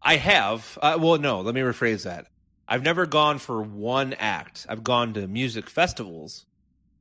[0.02, 0.78] I have.
[0.82, 2.26] Uh, well, no, let me rephrase that.
[2.66, 4.66] I've never gone for one act.
[4.68, 6.46] I've gone to music festivals,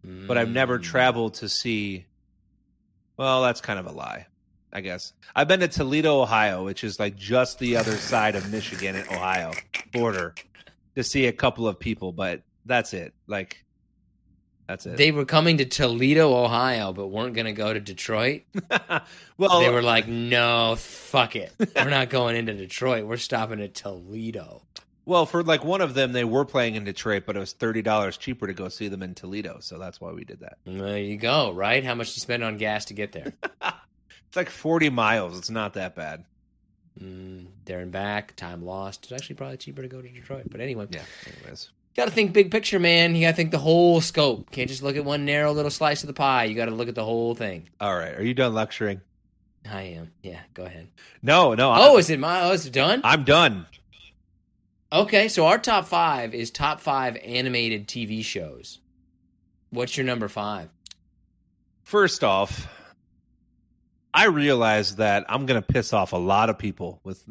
[0.03, 0.83] but I've never Mm.
[0.83, 2.05] traveled to see.
[3.17, 4.27] Well, that's kind of a lie,
[4.73, 5.13] I guess.
[5.35, 9.07] I've been to Toledo, Ohio, which is like just the other side of Michigan and
[9.09, 9.51] Ohio
[9.91, 10.33] border,
[10.95, 13.13] to see a couple of people, but that's it.
[13.27, 13.63] Like,
[14.67, 14.97] that's it.
[14.97, 18.43] They were coming to Toledo, Ohio, but weren't going to go to Detroit.
[19.37, 21.53] well, they were like, "No, fuck it.
[21.75, 23.05] We're not going into Detroit.
[23.05, 24.61] We're stopping at Toledo."
[25.05, 27.81] well, for like one of them, they were playing in Detroit, but it was thirty
[27.81, 30.57] dollars cheaper to go see them in Toledo, so that's why we did that.
[30.65, 31.51] There you go.
[31.51, 31.83] Right?
[31.83, 33.33] How much do you spend on gas to get there?
[34.31, 35.37] It's like forty miles.
[35.37, 36.23] It's not that bad.
[36.97, 39.03] mm, there and back, time lost.
[39.03, 40.45] It's actually probably cheaper to go to Detroit.
[40.49, 41.01] But anyway, Yeah.
[41.37, 41.69] Anyways.
[41.97, 43.13] got to think big picture, man.
[43.13, 44.49] You got to think the whole scope.
[44.51, 46.45] Can't just look at one narrow little slice of the pie.
[46.45, 47.67] You got to look at the whole thing.
[47.81, 48.15] All right.
[48.15, 49.01] Are you done lecturing?
[49.69, 50.11] I am.
[50.23, 50.87] Yeah, go ahead.
[51.21, 51.69] No, no.
[51.69, 52.43] Oh, I'm, is it my?
[52.43, 53.01] Oh, is it done?
[53.03, 53.65] I'm done.
[54.93, 58.79] Okay, so our top five is top five animated TV shows.
[59.71, 60.69] What's your number five?
[61.83, 62.67] First off,
[64.13, 67.23] I realize that I'm going to piss off a lot of people with,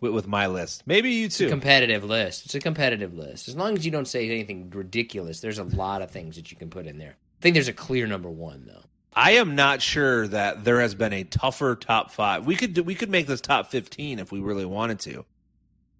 [0.00, 0.84] with with my list.
[0.86, 1.50] Maybe you It's a too.
[1.50, 2.44] competitive list.
[2.44, 3.48] It's a competitive list.
[3.48, 6.56] As long as you don't say anything ridiculous, there's a lot of things that you
[6.56, 7.16] can put in there.
[7.16, 8.82] I think there's a clear number one though.
[9.14, 12.46] I am not sure that there has been a tougher top five.
[12.46, 15.24] We could do, we could make this top 15 if we really wanted to.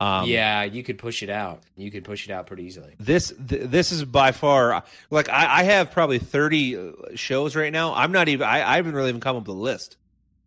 [0.01, 1.63] Um, yeah, you could push it out.
[1.77, 2.95] You could push it out pretty easily.
[2.99, 7.73] This th- this is by far like I, I have probably 30 uh, shows right
[7.73, 7.95] now.
[7.95, 9.97] I'm not even I, I haven't really even come up with a list.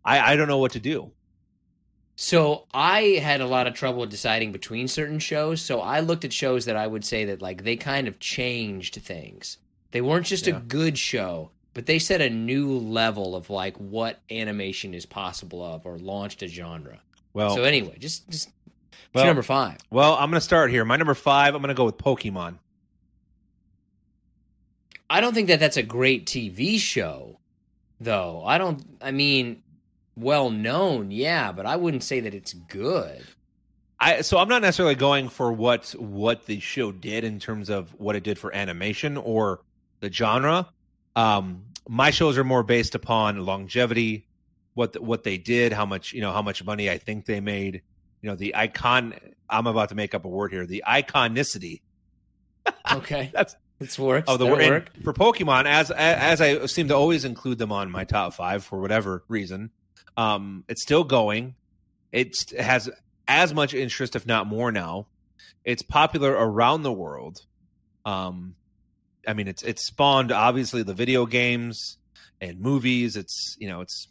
[0.06, 1.10] I, I don't know what to do.
[2.14, 5.60] So I had a lot of trouble deciding between certain shows.
[5.60, 8.94] So I looked at shows that I would say that like they kind of changed
[9.02, 9.58] things.
[9.90, 10.56] They weren't just Yeah.
[10.56, 15.62] a good show, but they set a new level of like what animation is possible
[15.62, 17.00] of or launched a genre.
[17.34, 18.48] Well, so anyway, just just
[19.12, 19.76] well, number five.
[19.90, 20.84] well, I'm going to start here.
[20.84, 22.56] My number 5, I'm going to go with Pokemon.
[25.08, 27.38] I don't think that that's a great TV show,
[28.00, 28.42] though.
[28.44, 28.82] I don't.
[29.00, 29.62] I mean,
[30.16, 33.24] well known, yeah, but I wouldn't say that it's good.
[33.98, 37.94] I so I'm not necessarily going for what what the show did in terms of
[37.98, 39.60] what it did for animation or
[40.00, 40.68] the genre.
[41.14, 44.26] Um, my shows are more based upon longevity,
[44.74, 47.40] what the, what they did, how much you know, how much money I think they
[47.40, 47.82] made.
[48.20, 49.14] You know, the icon.
[49.48, 50.66] I'm about to make up a word here.
[50.66, 51.80] The iconicity
[52.92, 54.28] Okay, That's- this works.
[54.28, 54.90] of the word work.
[55.04, 58.80] for Pokemon, as as I seem to always include them on my top five for
[58.80, 59.70] whatever reason.
[60.16, 61.54] Um, it's still going.
[62.12, 62.88] It's, it has
[63.28, 65.06] as much interest, if not more, now.
[65.64, 67.40] It's popular around the world.
[68.04, 68.54] Um,
[69.26, 71.98] I mean, it's it's spawned obviously the video games
[72.40, 73.16] and movies.
[73.16, 74.06] It's you know, it's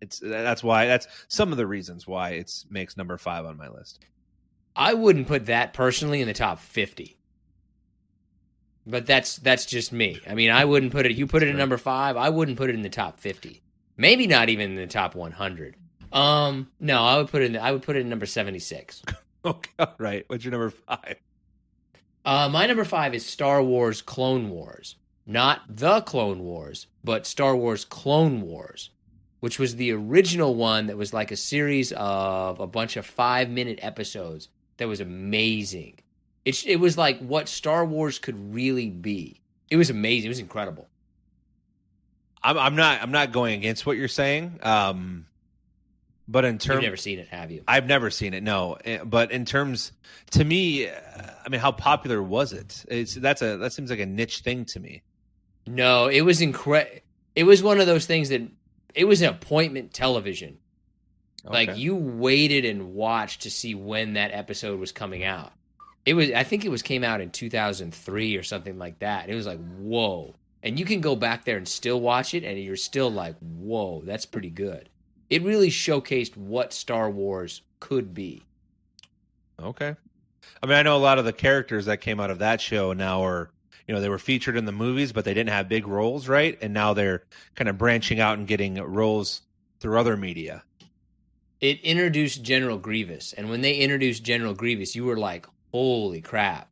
[0.00, 3.68] it's that's why that's some of the reasons why it's makes number five on my
[3.68, 4.00] list.
[4.74, 7.16] I wouldn't put that personally in the top fifty.
[8.86, 10.20] But that's that's just me.
[10.28, 11.12] I mean, I wouldn't put it.
[11.12, 11.58] You put it at Sure.
[11.58, 12.16] number five.
[12.16, 13.62] I wouldn't put it in the top fifty.
[14.00, 15.76] Maybe not even in the top one hundred.
[16.10, 17.54] Um, no, I would put it.
[17.54, 19.02] In, I would put it in number seventy six.
[19.42, 20.22] Okay, all right.
[20.26, 21.16] What's your number five?
[22.26, 24.96] Uh, my number five is Star Wars Clone Wars.
[25.26, 28.90] Not the Clone Wars, but Star Wars Clone Wars,
[29.40, 33.48] which was the original one that was like a series of a bunch of five
[33.48, 35.94] minute episodes that was amazing.
[36.44, 39.40] It, it was like what Star Wars could really be.
[39.70, 40.26] It was amazing.
[40.26, 40.86] It was incredible.
[42.42, 44.58] I'm I'm not I'm not going against what you're saying.
[44.62, 45.26] Um,
[46.28, 47.64] but in terms, You've never seen it, have you?
[47.66, 48.42] I've never seen it.
[48.44, 49.90] No, Eh, but in terms,
[50.30, 52.84] to me, I mean, how popular was it?
[52.88, 55.02] It's that's a that seems like a niche thing to me.
[55.66, 57.00] No, it was incredible.
[57.34, 58.42] It was one of those things that
[58.94, 60.58] it was an appointment television.
[61.44, 65.52] Like you waited and watched to see when that episode was coming out.
[66.04, 69.28] It was I think it was came out in 2003 or something like that.
[69.28, 72.58] It was like, "Whoa." And you can go back there and still watch it and
[72.58, 74.88] you're still like, "Whoa, that's pretty good."
[75.30, 78.42] It really showcased what Star Wars could be.
[79.62, 79.94] Okay.
[80.62, 82.92] I mean, I know a lot of the characters that came out of that show
[82.92, 83.50] now are,
[83.86, 86.58] you know, they were featured in the movies, but they didn't have big roles, right?
[86.60, 89.42] And now they're kind of branching out and getting roles
[89.78, 90.64] through other media.
[91.60, 96.68] It introduced General Grievous, and when they introduced General Grievous, you were like, "Holy crap!"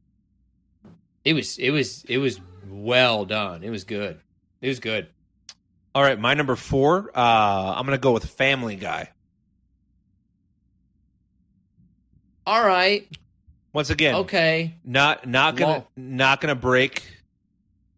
[1.24, 2.40] It was it was it was
[2.70, 3.62] well done.
[3.62, 4.20] It was good.
[4.60, 5.08] It was good.
[5.94, 9.10] All right, my number four, uh, I'm going to go with Family Guy.
[12.46, 13.06] All right.
[13.72, 14.74] Once again, Okay.
[14.84, 17.02] not not gonna Well- not gonna break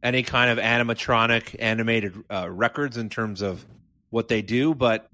[0.03, 3.65] any kind of animatronic animated uh, records in terms of
[4.11, 5.09] what they do, but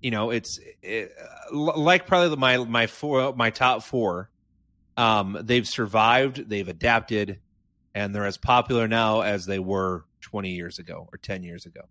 [0.00, 1.12] you know it's it,
[1.50, 4.30] like probably my my four my top four.
[4.96, 7.40] Um, they've survived, they've adapted,
[7.94, 11.82] and they're as popular now as they were 20 years ago or 10 years ago.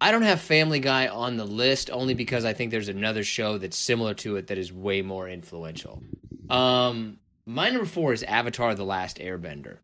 [0.00, 3.58] I don't have Family Guy on the list only because I think there's another show
[3.58, 6.02] that's similar to it that is way more influential.
[6.50, 9.78] Um, my number four is Avatar: The Last Airbender.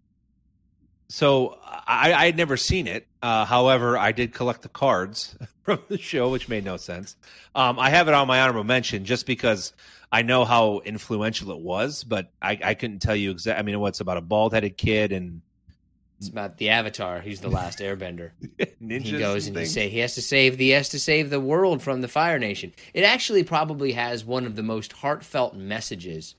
[1.08, 3.06] So I I had never seen it.
[3.22, 7.16] Uh, however, I did collect the cards from the show, which made no sense.
[7.54, 9.72] Um, I have it on my honorable mention just because
[10.12, 13.60] I know how influential it was, but I, I couldn't tell you exactly.
[13.60, 15.40] I mean, what's about a bald headed kid and
[16.18, 17.20] It's about the Avatar.
[17.20, 18.32] He's the last Airbender.
[18.80, 19.72] he goes and he things?
[19.72, 22.38] say he has to save the he has to save the world from the Fire
[22.38, 22.72] Nation.
[22.92, 26.34] It actually probably has one of the most heartfelt messages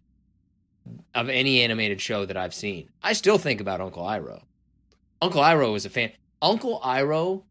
[1.16, 2.90] of any animated show that I've seen.
[3.02, 4.42] I still think about Uncle Iroh.
[5.22, 6.12] Uncle Iroh was a fan.
[6.42, 7.44] Uncle Iroh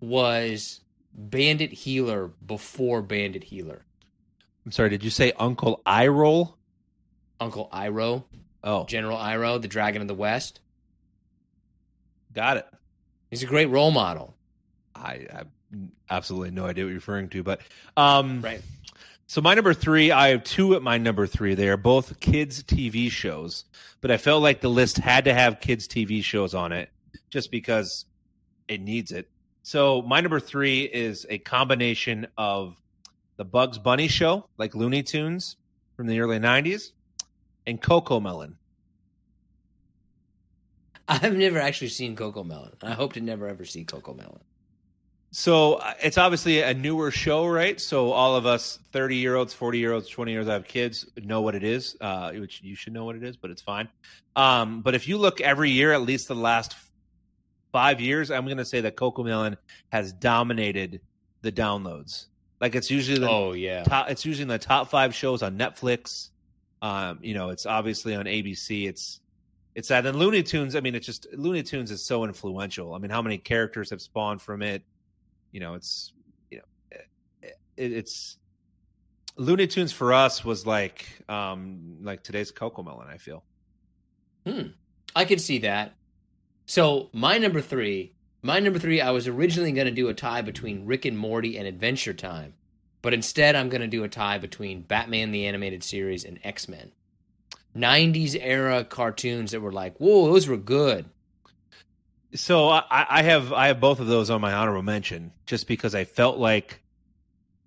[0.00, 0.80] was
[1.14, 3.84] Bandit Heeler before Bandit Heeler.
[4.68, 4.90] I'm sorry.
[4.90, 6.08] Did you say Uncle Eye
[7.40, 8.24] Uncle Iroh,
[8.62, 10.60] Oh, General Iroh, the Dragon of the West.
[12.34, 12.66] got it.
[13.30, 14.34] He's a great role model.
[14.94, 15.46] I, I have
[16.10, 17.62] absolutely no idea what you're referring to, but
[17.96, 18.60] um, Right.
[19.26, 21.54] So my number three, I have two at my number three.
[21.54, 23.64] They are both kids TV shows,
[24.02, 26.90] but I felt like the list had to have kids TV shows on it
[27.30, 28.04] just because
[28.68, 29.30] it needs it.
[29.62, 32.76] So my number three is a combination of
[33.38, 35.56] the Bugs Bunny show, like Looney Tunes
[35.96, 36.92] from the early '90s,
[37.66, 38.58] and Coco Melon.
[41.08, 42.72] I've never actually seen Coco Melon.
[42.82, 44.40] I hope to never ever see Coco Melon.
[45.30, 47.80] So uh, it's obviously a newer show, right?
[47.80, 51.06] So all of us, thirty year olds, forty year olds, twenty years old, have kids,
[51.16, 51.96] know what it is.
[52.00, 53.88] Uh, which you should know what it is, but it's fine.
[54.36, 56.76] Um, but if you look every year, at least the last
[57.72, 59.56] five years, I'm going to say that Coco Melon
[59.92, 61.00] has dominated
[61.42, 62.26] the downloads.
[62.60, 63.84] Like it's usually the Oh yeah.
[63.84, 66.30] top, it's usually in the top five shows on Netflix.
[66.82, 68.88] Um, you know, it's obviously on ABC.
[68.88, 69.20] It's
[69.74, 70.06] it's that.
[70.06, 70.74] And Looney Tunes.
[70.74, 72.94] I mean, it's just Looney Tunes is so influential.
[72.94, 74.82] I mean, how many characters have spawned from it?
[75.52, 76.12] You know, it's
[76.50, 76.64] you know,
[77.42, 78.38] it, it's
[79.36, 83.06] Looney Tunes for us was like um like today's Coco Melon.
[83.08, 83.44] I feel.
[84.46, 84.68] Hmm.
[85.14, 85.94] I can see that.
[86.66, 90.42] So my number three, my number three, I was originally going to do a tie
[90.42, 92.54] between Rick and Morty and Adventure Time,
[93.02, 96.68] but instead I'm going to do a tie between Batman the Animated Series and X
[96.68, 96.92] Men.
[97.76, 101.06] 90s era cartoons that were like, whoa, those were good.
[102.34, 105.94] So I, I have I have both of those on my honorable mention just because
[105.94, 106.82] I felt like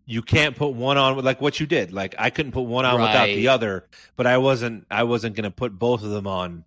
[0.05, 1.91] you can't put one on with like what you did.
[1.93, 5.45] Like I couldn't put one on without the other, but I wasn't I wasn't going
[5.45, 6.63] to put both of them on,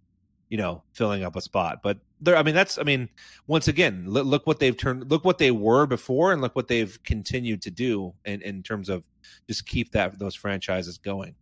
[0.49, 1.83] you know, filling up a spot.
[1.83, 3.09] But there, I mean, that's I mean,
[3.47, 6.69] once again, look, look what they've turned, look what they were before, and look what
[6.69, 9.05] they've continued to do in in terms of
[9.47, 11.35] just keep that those franchises going.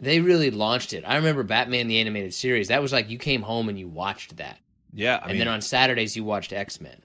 [0.00, 1.04] They really launched it.
[1.06, 2.68] I remember Batman the Animated Series.
[2.68, 4.58] That was like you came home and you watched that.
[4.92, 7.00] Yeah, I and mean, then on Saturdays you watched X Men.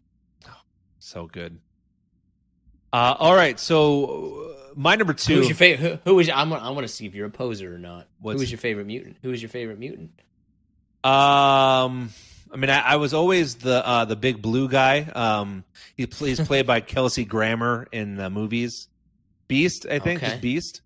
[0.99, 1.60] so good.
[2.94, 5.34] Uh, all right, so uh, my number two.
[5.34, 6.02] Who's was your favorite?
[6.06, 6.30] Who, who was?
[6.30, 8.07] I'm, I want to see if you're a poser or not.
[8.19, 9.18] What's- who was your favorite mutant?
[9.22, 10.11] Who was your favorite mutant?
[11.03, 12.10] Um,
[12.56, 15.02] I mean, I, I was always the uh, the big blue guy.
[15.02, 15.65] Um,
[15.98, 18.88] he plays played by Kelsey Grammer in the movies.
[19.49, 20.40] Beast, I think, Okay.
[20.40, 20.82] Beast.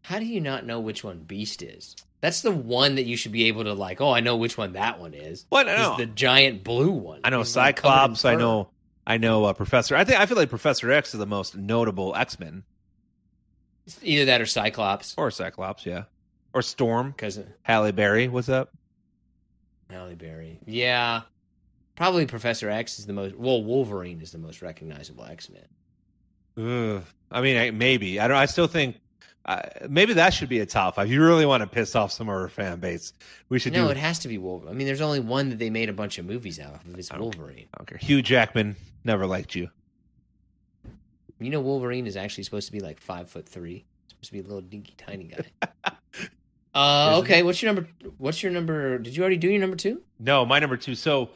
[0.00, 1.94] How do you not know which one Beast is?
[2.22, 4.00] That's the one that you should be able to like.
[4.00, 5.44] Oh, I know which one that one is.
[5.50, 5.68] What?
[5.68, 5.96] I He's know.
[5.98, 7.20] the giant blue one.
[7.22, 8.24] I know He's, like, Cyclops.
[8.24, 8.70] I know.
[9.06, 9.96] I know uh, Professor.
[9.96, 12.62] I think I feel like Professor X is the most notable X Men,
[14.02, 15.14] either that or Cyclops.
[15.18, 16.04] or Cyclops, yeah,
[16.54, 17.10] or Storm.
[17.10, 18.70] Because Halle Berry, what's up?
[19.94, 20.58] Halle Berry.
[20.66, 21.22] Yeah,
[21.96, 23.36] Probably Professor X is the most.
[23.36, 26.96] Well, Wolverine is the most recognizable X Men.
[26.96, 27.02] Ugh.
[27.30, 28.36] I mean, I, maybe I don't.
[28.36, 28.96] I still think
[29.46, 31.10] uh, maybe that should be a top five.
[31.10, 33.12] You really want to piss off some of our fan base?
[33.48, 33.90] We should No, do.
[33.90, 34.74] it has to be Wolverine.
[34.74, 36.98] I mean, there's only one that they made a bunch of movies out of.
[36.98, 37.66] It's I don't- Wolverine.
[37.82, 37.96] Okay.
[38.00, 39.68] Hugh Jackman never liked you.
[41.40, 43.84] You know, Wolverine is actually supposed to be like five foot three.
[44.08, 45.70] Supposed to be a little dinky tiny guy.
[46.74, 47.42] uh, okay.
[47.42, 47.88] What's your number?
[48.18, 48.98] What's your number?
[48.98, 50.02] Did you already do your number two?
[50.18, 50.94] No, my number two.
[50.94, 51.30] So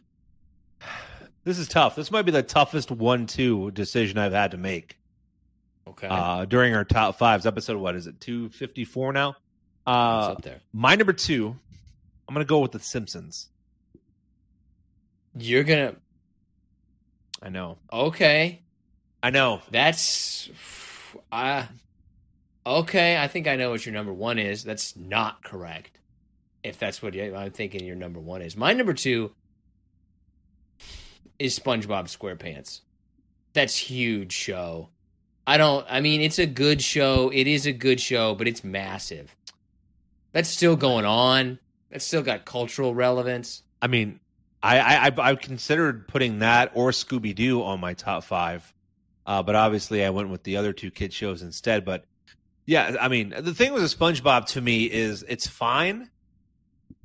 [1.45, 1.95] this is tough.
[1.97, 4.97] This might be the toughest one-two decision I've had to make
[5.87, 7.47] Okay, uh, during our top fives.
[7.47, 8.21] Episode what is it?
[8.21, 9.31] Two fifty-four now.
[9.31, 9.37] it's
[9.87, 10.61] Uh, up there.
[10.73, 11.57] my number two.
[12.29, 13.49] I'm gonna go with the Simpsons.
[15.39, 15.95] You're gonna.
[17.43, 17.79] I know.
[17.93, 18.61] Okay,
[19.23, 19.63] I know.
[19.71, 20.51] that's.
[21.33, 21.65] Uh,
[22.69, 24.65] okay, I think I know what your number one is.
[24.65, 25.99] That's not correct.
[26.63, 28.57] If that's what you, I'm thinking your number one is.
[28.57, 29.33] My number two
[31.39, 32.81] is SpongeBob SquarePants.
[33.53, 34.91] That's huge show.
[35.47, 35.87] I don't.
[35.89, 37.31] I mean, it's a good show.
[37.33, 39.35] It is a good show, but it's massive.
[40.33, 41.59] That's still going on.
[41.91, 43.63] That's still got cultural relevance.
[43.81, 44.21] I mean,
[44.63, 48.75] I I, I, I considered putting that or Scooby Doo on my top five,
[49.27, 51.85] uh, but obviously I went with the other two kid shows instead.
[51.85, 52.05] But
[52.69, 56.11] yeah, I mean, the thing with the SpongeBob to me is it's fine,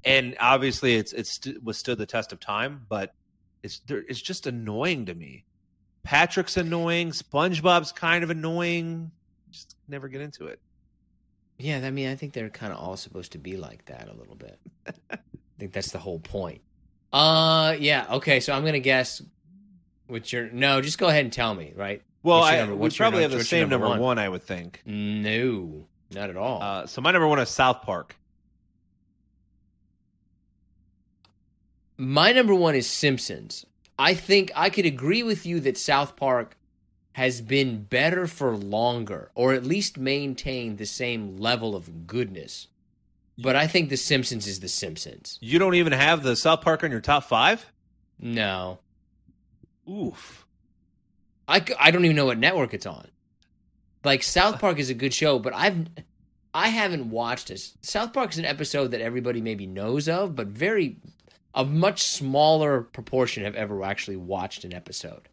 [0.03, 3.15] and obviously it's it's st- withstood the test of time, but
[3.63, 5.45] it's there- it's just annoying to me.
[6.03, 7.11] Patrick's annoying.
[7.11, 9.11] SpongeBob's kind of annoying.
[9.51, 10.59] Just never get into it.
[11.57, 14.13] Yeah, I mean, I think they're kind of all supposed to be like that a
[14.13, 14.59] little bit.
[15.11, 15.17] I
[15.57, 16.59] think that's the whole point.
[17.13, 18.05] Uh, yeah.
[18.11, 19.21] Okay, so I'm gonna guess.
[20.07, 20.81] What's your no?
[20.81, 21.71] Just go ahead and tell me.
[21.73, 22.01] Right?
[22.23, 23.99] Well, I, number- we probably have the same number number one?
[23.99, 24.81] one, I would think.
[24.85, 26.63] No, not at all.
[26.63, 28.15] Uh, so my number one is South Park.
[31.97, 33.65] My number one is Simpsons.
[33.99, 36.57] I think I could agree with you that South Park
[37.13, 42.67] has been better for longer, or at least maintained the same level of goodness.
[43.37, 45.37] But I think The Simpsons is The Simpsons.
[45.41, 47.71] You don't even have the South Park on your top five?
[48.19, 48.79] No,
[49.89, 50.42] Oof.
[51.47, 53.07] I, I don't even know what network it's on.
[54.03, 55.87] Like South Park is a good show, but I've
[56.53, 57.75] I haven't watched this.
[57.81, 60.97] South Park is an episode that everybody maybe knows of, but very
[61.55, 65.29] a much smaller proportion have ever actually watched an episode.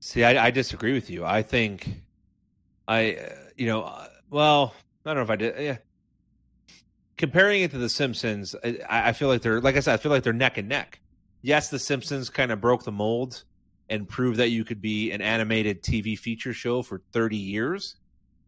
[0.00, 1.24] See, I, I disagree with you.
[1.24, 1.88] I think
[2.88, 4.74] I, uh, you know, uh, well,
[5.04, 5.58] I don't know if I did.
[5.58, 5.76] Yeah.
[7.16, 10.10] Comparing it to The Simpsons, I, I feel like they're, like I said, I feel
[10.10, 11.00] like they're neck and neck.
[11.42, 13.44] Yes, The Simpsons kind of broke the mold
[13.88, 17.96] and prove that you could be an animated TV feature show for 30 years.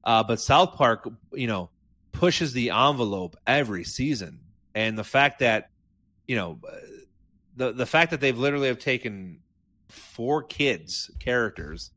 [0.05, 1.71] Uh, but South Park, you know,
[2.13, 4.41] pushes the envelope every season.
[4.75, 5.71] And the fact that,
[6.27, 6.77] you know, uh,
[7.57, 9.41] the the fact that they've literally have taken
[9.89, 11.91] four kids characters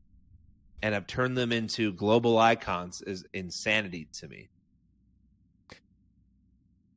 [0.82, 4.48] and have turned them into global icons is insanity to me.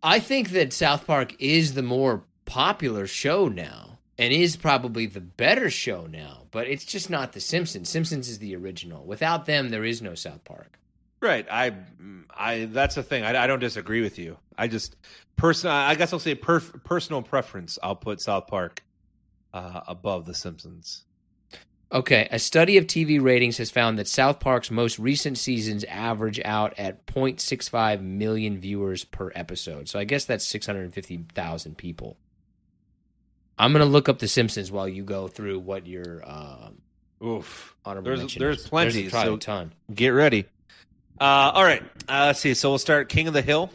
[0.04, 3.91] I think that South Park is the more popular show now
[4.22, 7.90] and is probably the better show now, but it's just not The Simpsons.
[7.90, 9.04] Simpsons is the original.
[9.04, 10.78] Without them, there is no South Park.
[11.20, 11.48] Right.
[11.50, 11.74] I
[12.30, 13.24] I that's the thing.
[13.24, 14.38] I, I don't disagree with you.
[14.58, 14.96] I just
[15.38, 17.80] person I guess I'll say perf- personal preference.
[17.82, 18.84] I'll put South Park
[19.54, 21.04] uh, above The Simpsons.
[21.92, 26.40] Okay, a study of TV ratings has found that South Park's most recent seasons average
[26.46, 29.90] out at 0.65 million viewers per episode.
[29.90, 32.18] So I guess that's 650,000 people.
[33.62, 36.82] I'm going to look up The Simpsons while you go through what your um,
[37.24, 37.76] Oof.
[37.86, 38.68] honorable There's- mention there's is.
[38.68, 39.74] plenty, There's probably so- a ton.
[39.94, 40.46] Get ready.
[41.20, 41.84] Uh, all right.
[42.10, 42.54] Uh, let's see.
[42.56, 43.70] So we'll start King of the Hill,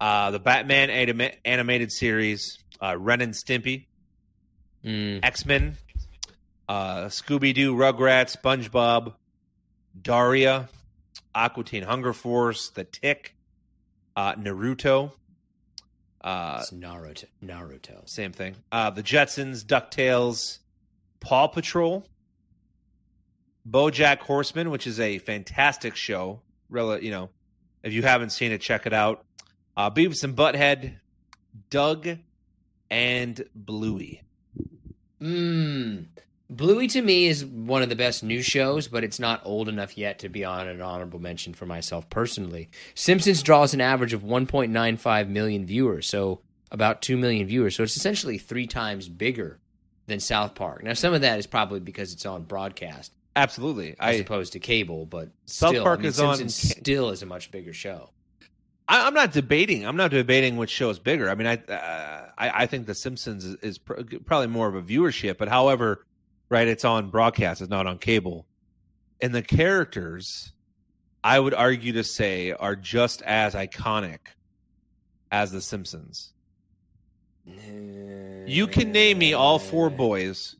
[0.00, 3.86] uh, the Batman anima- animated series, uh, Ren and Stimpy,
[4.84, 5.76] Mm, X Men,
[6.68, 9.14] uh, Scooby Doo, Rugrats, SpongeBob,
[10.00, 10.68] Daria,
[11.34, 13.34] Aqua Teen Hunger Force, The Tick,
[14.16, 15.12] uh, Naruto,
[16.22, 17.24] uh, it's Naruto.
[17.44, 18.08] Naruto.
[18.08, 20.58] same thing, uh, The Jetsons, Ducktales,
[21.20, 22.06] Paw Patrol,
[23.68, 26.40] BoJack Horseman, which is a fantastic show.
[26.68, 27.30] Rel- you know,
[27.82, 29.24] if you haven't seen it, check it out.
[29.76, 30.94] Uh, Beavis and Butthead,
[31.70, 32.08] Doug,
[32.90, 34.22] and Bluey.
[35.20, 36.06] Mm.
[36.56, 39.96] Bluey to me is one of the best new shows, but it's not old enough
[39.96, 42.68] yet to be on an honorable mention for myself personally.
[42.94, 47.76] Simpsons draws an average of 1.95 million viewers, so about 2 million viewers.
[47.76, 49.60] So it's essentially three times bigger
[50.06, 50.82] than South Park.
[50.82, 54.58] Now, some of that is probably because it's on broadcast Absolutely, as I opposed to
[54.58, 57.50] cable, but South still, Park I mean, is on Simpsons ca- still is a much
[57.50, 58.10] bigger show.
[58.86, 59.86] I, I'm not debating.
[59.86, 61.30] I'm not debating which show is bigger.
[61.30, 64.74] I mean, I uh, I, I think The Simpsons is, is pr- probably more of
[64.74, 66.04] a viewership, but however,
[66.52, 68.46] right, it's on broadcast, it's not on cable,
[69.22, 70.52] and the characters,
[71.24, 74.18] I would argue to say, are just as iconic
[75.30, 76.34] as The Simpsons.
[77.46, 80.56] You can name me all four boys,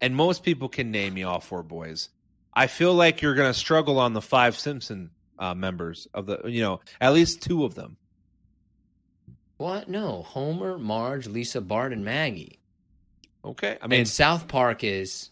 [0.00, 2.08] and most people can name me all four boys.
[2.52, 6.40] I feel like you're going to struggle on the five Simpson uh, members of the,
[6.46, 7.96] you know, at least two of them.
[9.58, 9.88] What?
[9.88, 12.58] No, Homer, Marge, Lisa, Bart, and Maggie.
[13.44, 15.30] Okay, I mean, mean, South Park is,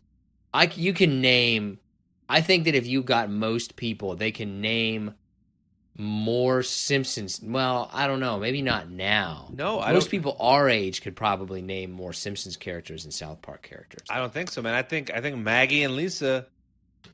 [0.52, 1.78] I you can name.
[2.28, 5.14] I think that if you got most people, they can name
[5.96, 7.40] more Simpsons.
[7.42, 9.48] Well, I don't know, maybe not now.
[9.52, 13.42] No, I most don't- people our age could probably name more Simpsons characters than South
[13.42, 14.06] Park characters.
[14.08, 14.74] I don't think so, man.
[14.74, 16.46] I think I think Maggie and Lisa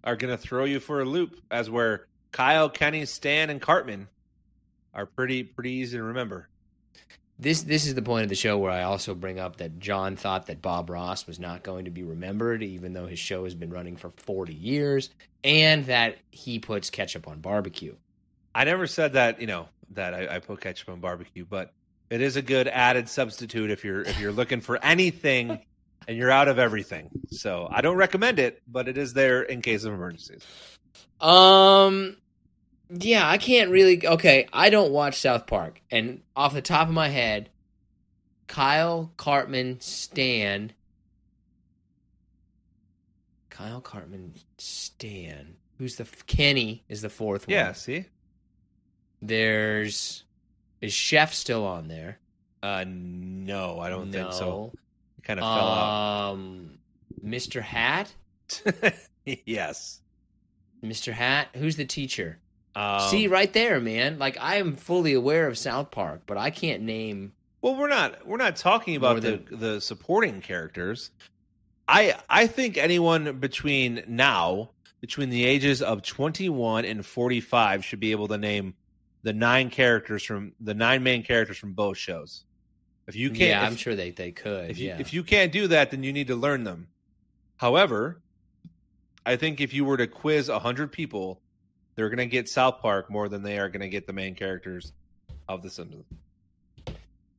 [0.05, 4.09] are going to throw you for a loop, as where Kyle, Kenny, Stan, and Cartman
[4.94, 6.48] are pretty pretty easy to remember.
[7.38, 10.16] This this is the point of the show where I also bring up that John
[10.16, 13.54] thought that Bob Ross was not going to be remembered, even though his show has
[13.54, 15.10] been running for forty years,
[15.44, 17.94] and that he puts ketchup on barbecue.
[18.54, 21.72] I never said that, you know, that I, I put ketchup on barbecue, but
[22.08, 25.58] it is a good added substitute if you're if you're looking for anything
[26.08, 27.10] and you're out of everything.
[27.30, 30.42] So I don't recommend it, but it is there in case of emergencies.
[31.20, 32.16] Um,
[32.90, 34.06] yeah, I can't really.
[34.06, 37.50] Okay, I don't watch South Park, and off the top of my head,
[38.46, 40.72] Kyle Cartman, Stan,
[43.50, 45.56] Kyle Cartman, Stan.
[45.78, 47.52] Who's the f- Kenny is the fourth one.
[47.54, 48.06] Yeah, see?
[49.20, 50.24] There's
[50.80, 52.18] is Chef still on there?
[52.62, 54.72] Uh no, I don't think so.
[55.18, 56.32] It kind of fell off.
[56.34, 56.78] Um,
[57.24, 57.60] Mr.
[57.60, 58.12] Hat,
[59.24, 60.00] yes.
[60.82, 61.12] Mr.
[61.12, 61.48] Hat.
[61.54, 62.38] Who's the teacher?
[62.77, 64.19] Um, See right there, man.
[64.19, 67.32] Like I am fully aware of South Park, but I can't name.
[67.62, 71.11] Well, we're not we're not talking about the the supporting characters.
[71.89, 78.11] I I think anyone between now between the ages of 21 and 45 should be
[78.11, 78.74] able to name
[79.23, 82.44] the nine characters from the nine main characters from both shows.
[83.07, 84.69] If you can't yeah, if, I'm sure they they could.
[84.70, 84.98] if you yeah.
[85.01, 86.89] if you can't do that then you need to learn them.
[87.57, 88.20] However,
[89.24, 91.40] I think if you were to quiz 100 people,
[91.97, 94.35] they're going to get South Park more than they are going to get the main
[94.35, 94.93] characters
[95.48, 96.05] of the Simpsons.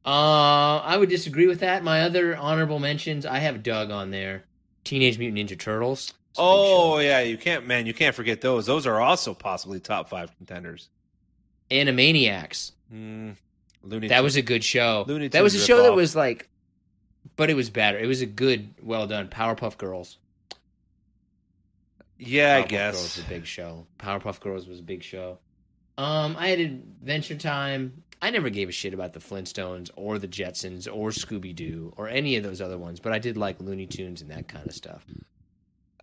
[0.05, 1.83] Uh, I would disagree with that.
[1.83, 4.43] My other honorable mentions, I have Doug on there.
[4.83, 5.99] Teenage Mutant Ninja Turtles.
[6.31, 6.99] It's a big Oh show.
[7.01, 7.85] yeah, you can't, man.
[7.85, 8.65] You can't forget those.
[8.65, 10.87] Those are also possibly top five contenders.
[11.69, 12.71] Animaniacs.
[12.93, 13.35] Mm,
[13.83, 14.07] Looney.
[14.07, 14.23] That Tunes.
[14.23, 15.03] was a good show.
[15.07, 16.47] Looney that was a Tunes show that was like,
[17.35, 17.97] but it was better.
[17.97, 19.27] It was a good, well done.
[19.27, 20.17] Powerpuff Girls.
[22.17, 22.93] Yeah, I Powerpuff guess.
[22.95, 23.87] Girls was a big show.
[23.99, 25.39] Powerpuff Girls was a big show.
[25.97, 28.03] Um, I had Adventure Time.
[28.21, 32.07] I never gave a shit about the Flintstones or the Jetsons or Scooby Doo or
[32.07, 34.73] any of those other ones, but I did like Looney Tunes and that kind of
[34.73, 35.05] stuff.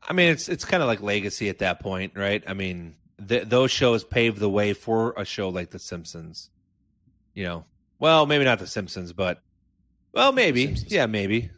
[0.06, 2.44] I mean, it's it's kind of like legacy at that point, right?
[2.46, 2.94] I mean,
[3.26, 6.50] th- those shows paved the way for a show like The Simpsons.
[7.32, 7.64] You know,
[7.98, 9.42] well, maybe not The Simpsons, but
[10.12, 11.50] well, maybe, yeah, maybe.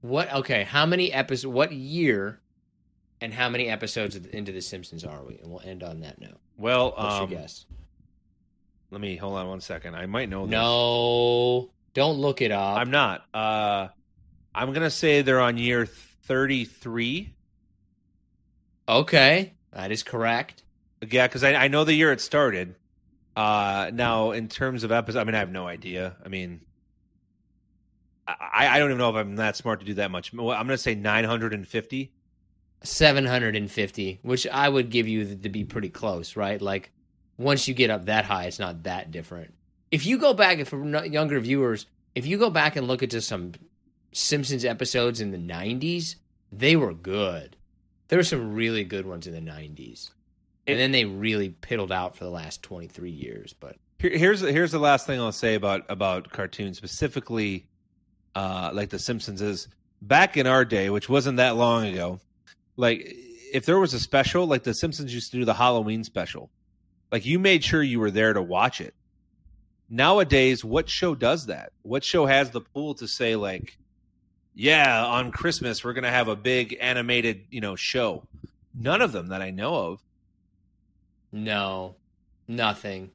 [0.00, 0.32] What?
[0.32, 1.52] Okay, how many episodes?
[1.52, 2.40] What year?
[3.20, 5.38] And how many episodes into The Simpsons are we?
[5.38, 6.38] And we'll end on that note.
[6.58, 7.64] Well, What's um, your guess?
[8.90, 9.96] let me hold on one second.
[9.96, 10.46] I might know.
[10.46, 10.52] This.
[10.52, 12.78] No, don't look it up.
[12.78, 13.24] I'm not.
[13.34, 13.88] Uh,
[14.54, 17.34] I'm gonna say they're on year thirty-three.
[18.88, 20.62] okay, that is correct.
[21.08, 22.76] Yeah, because I, I know the year it started.
[23.36, 26.16] Uh, now, in terms of episodes, I mean, I have no idea.
[26.24, 26.60] I mean,
[28.28, 30.32] I, I don't even know if I'm that smart to do that much.
[30.32, 32.12] I'm going to say 950.
[32.84, 36.60] 750, which I would give you to be pretty close, right?
[36.60, 36.92] Like
[37.38, 39.54] once you get up that high, it's not that different.
[39.90, 43.20] If you go back, if for younger viewers, if you go back and look into
[43.20, 43.52] some
[44.12, 46.16] Simpsons episodes in the 90s,
[46.52, 47.56] they were good.
[48.08, 50.10] There were some really good ones in the 90s.
[50.66, 53.54] And then they really piddled out for the last 23 years.
[53.58, 57.66] But here's here's the last thing I'll say about about cartoons specifically,
[58.34, 59.68] uh, like The Simpsons is
[60.00, 62.20] back in our day, which wasn't that long ago.
[62.76, 63.14] Like
[63.52, 66.50] if there was a special, like The Simpsons used to do the Halloween special,
[67.12, 68.94] like you made sure you were there to watch it.
[69.88, 71.72] Nowadays, what show does that?
[71.82, 73.78] What show has the pull to say like,
[74.54, 78.26] yeah, on Christmas we're gonna have a big animated you know show?
[78.74, 80.02] None of them that I know of.
[81.30, 81.94] no,
[82.48, 83.10] nothing.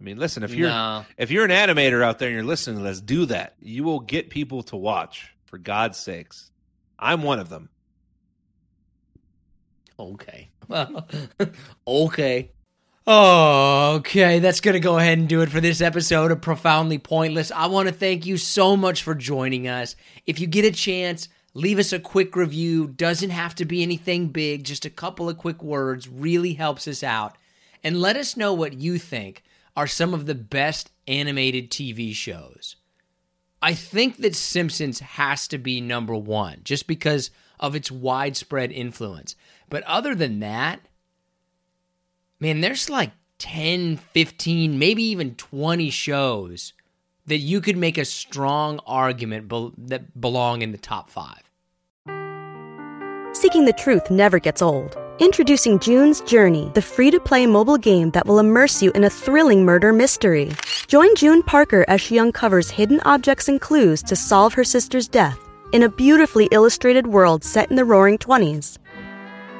[0.00, 1.04] I mean, listen, if you're no.
[1.18, 3.54] if you're an animator out there and you're listening, let's do that.
[3.60, 6.50] You will get people to watch, for God's sakes.
[6.98, 7.68] I'm one of them.
[10.00, 10.48] Okay.
[10.66, 11.06] Well,
[11.86, 12.50] okay.
[13.06, 14.38] Okay.
[14.38, 17.52] That's going to go ahead and do it for this episode of Profoundly Pointless.
[17.52, 19.96] I want to thank you so much for joining us.
[20.26, 22.86] If you get a chance, leave us a quick review.
[22.86, 27.02] Doesn't have to be anything big, just a couple of quick words really helps us
[27.02, 27.36] out.
[27.84, 29.42] And let us know what you think
[29.76, 32.76] are some of the best animated TV shows.
[33.62, 39.36] I think that Simpsons has to be number one just because of its widespread influence.
[39.70, 40.80] But other than that,
[42.38, 46.74] man, there's like 10, 15, maybe even 20 shows
[47.26, 51.42] that you could make a strong argument be- that belong in the top five.
[53.32, 54.98] Seeking the truth never gets old.
[55.20, 59.10] Introducing June's Journey, the free to play mobile game that will immerse you in a
[59.10, 60.50] thrilling murder mystery.
[60.88, 65.38] Join June Parker as she uncovers hidden objects and clues to solve her sister's death
[65.72, 68.79] in a beautifully illustrated world set in the roaring 20s.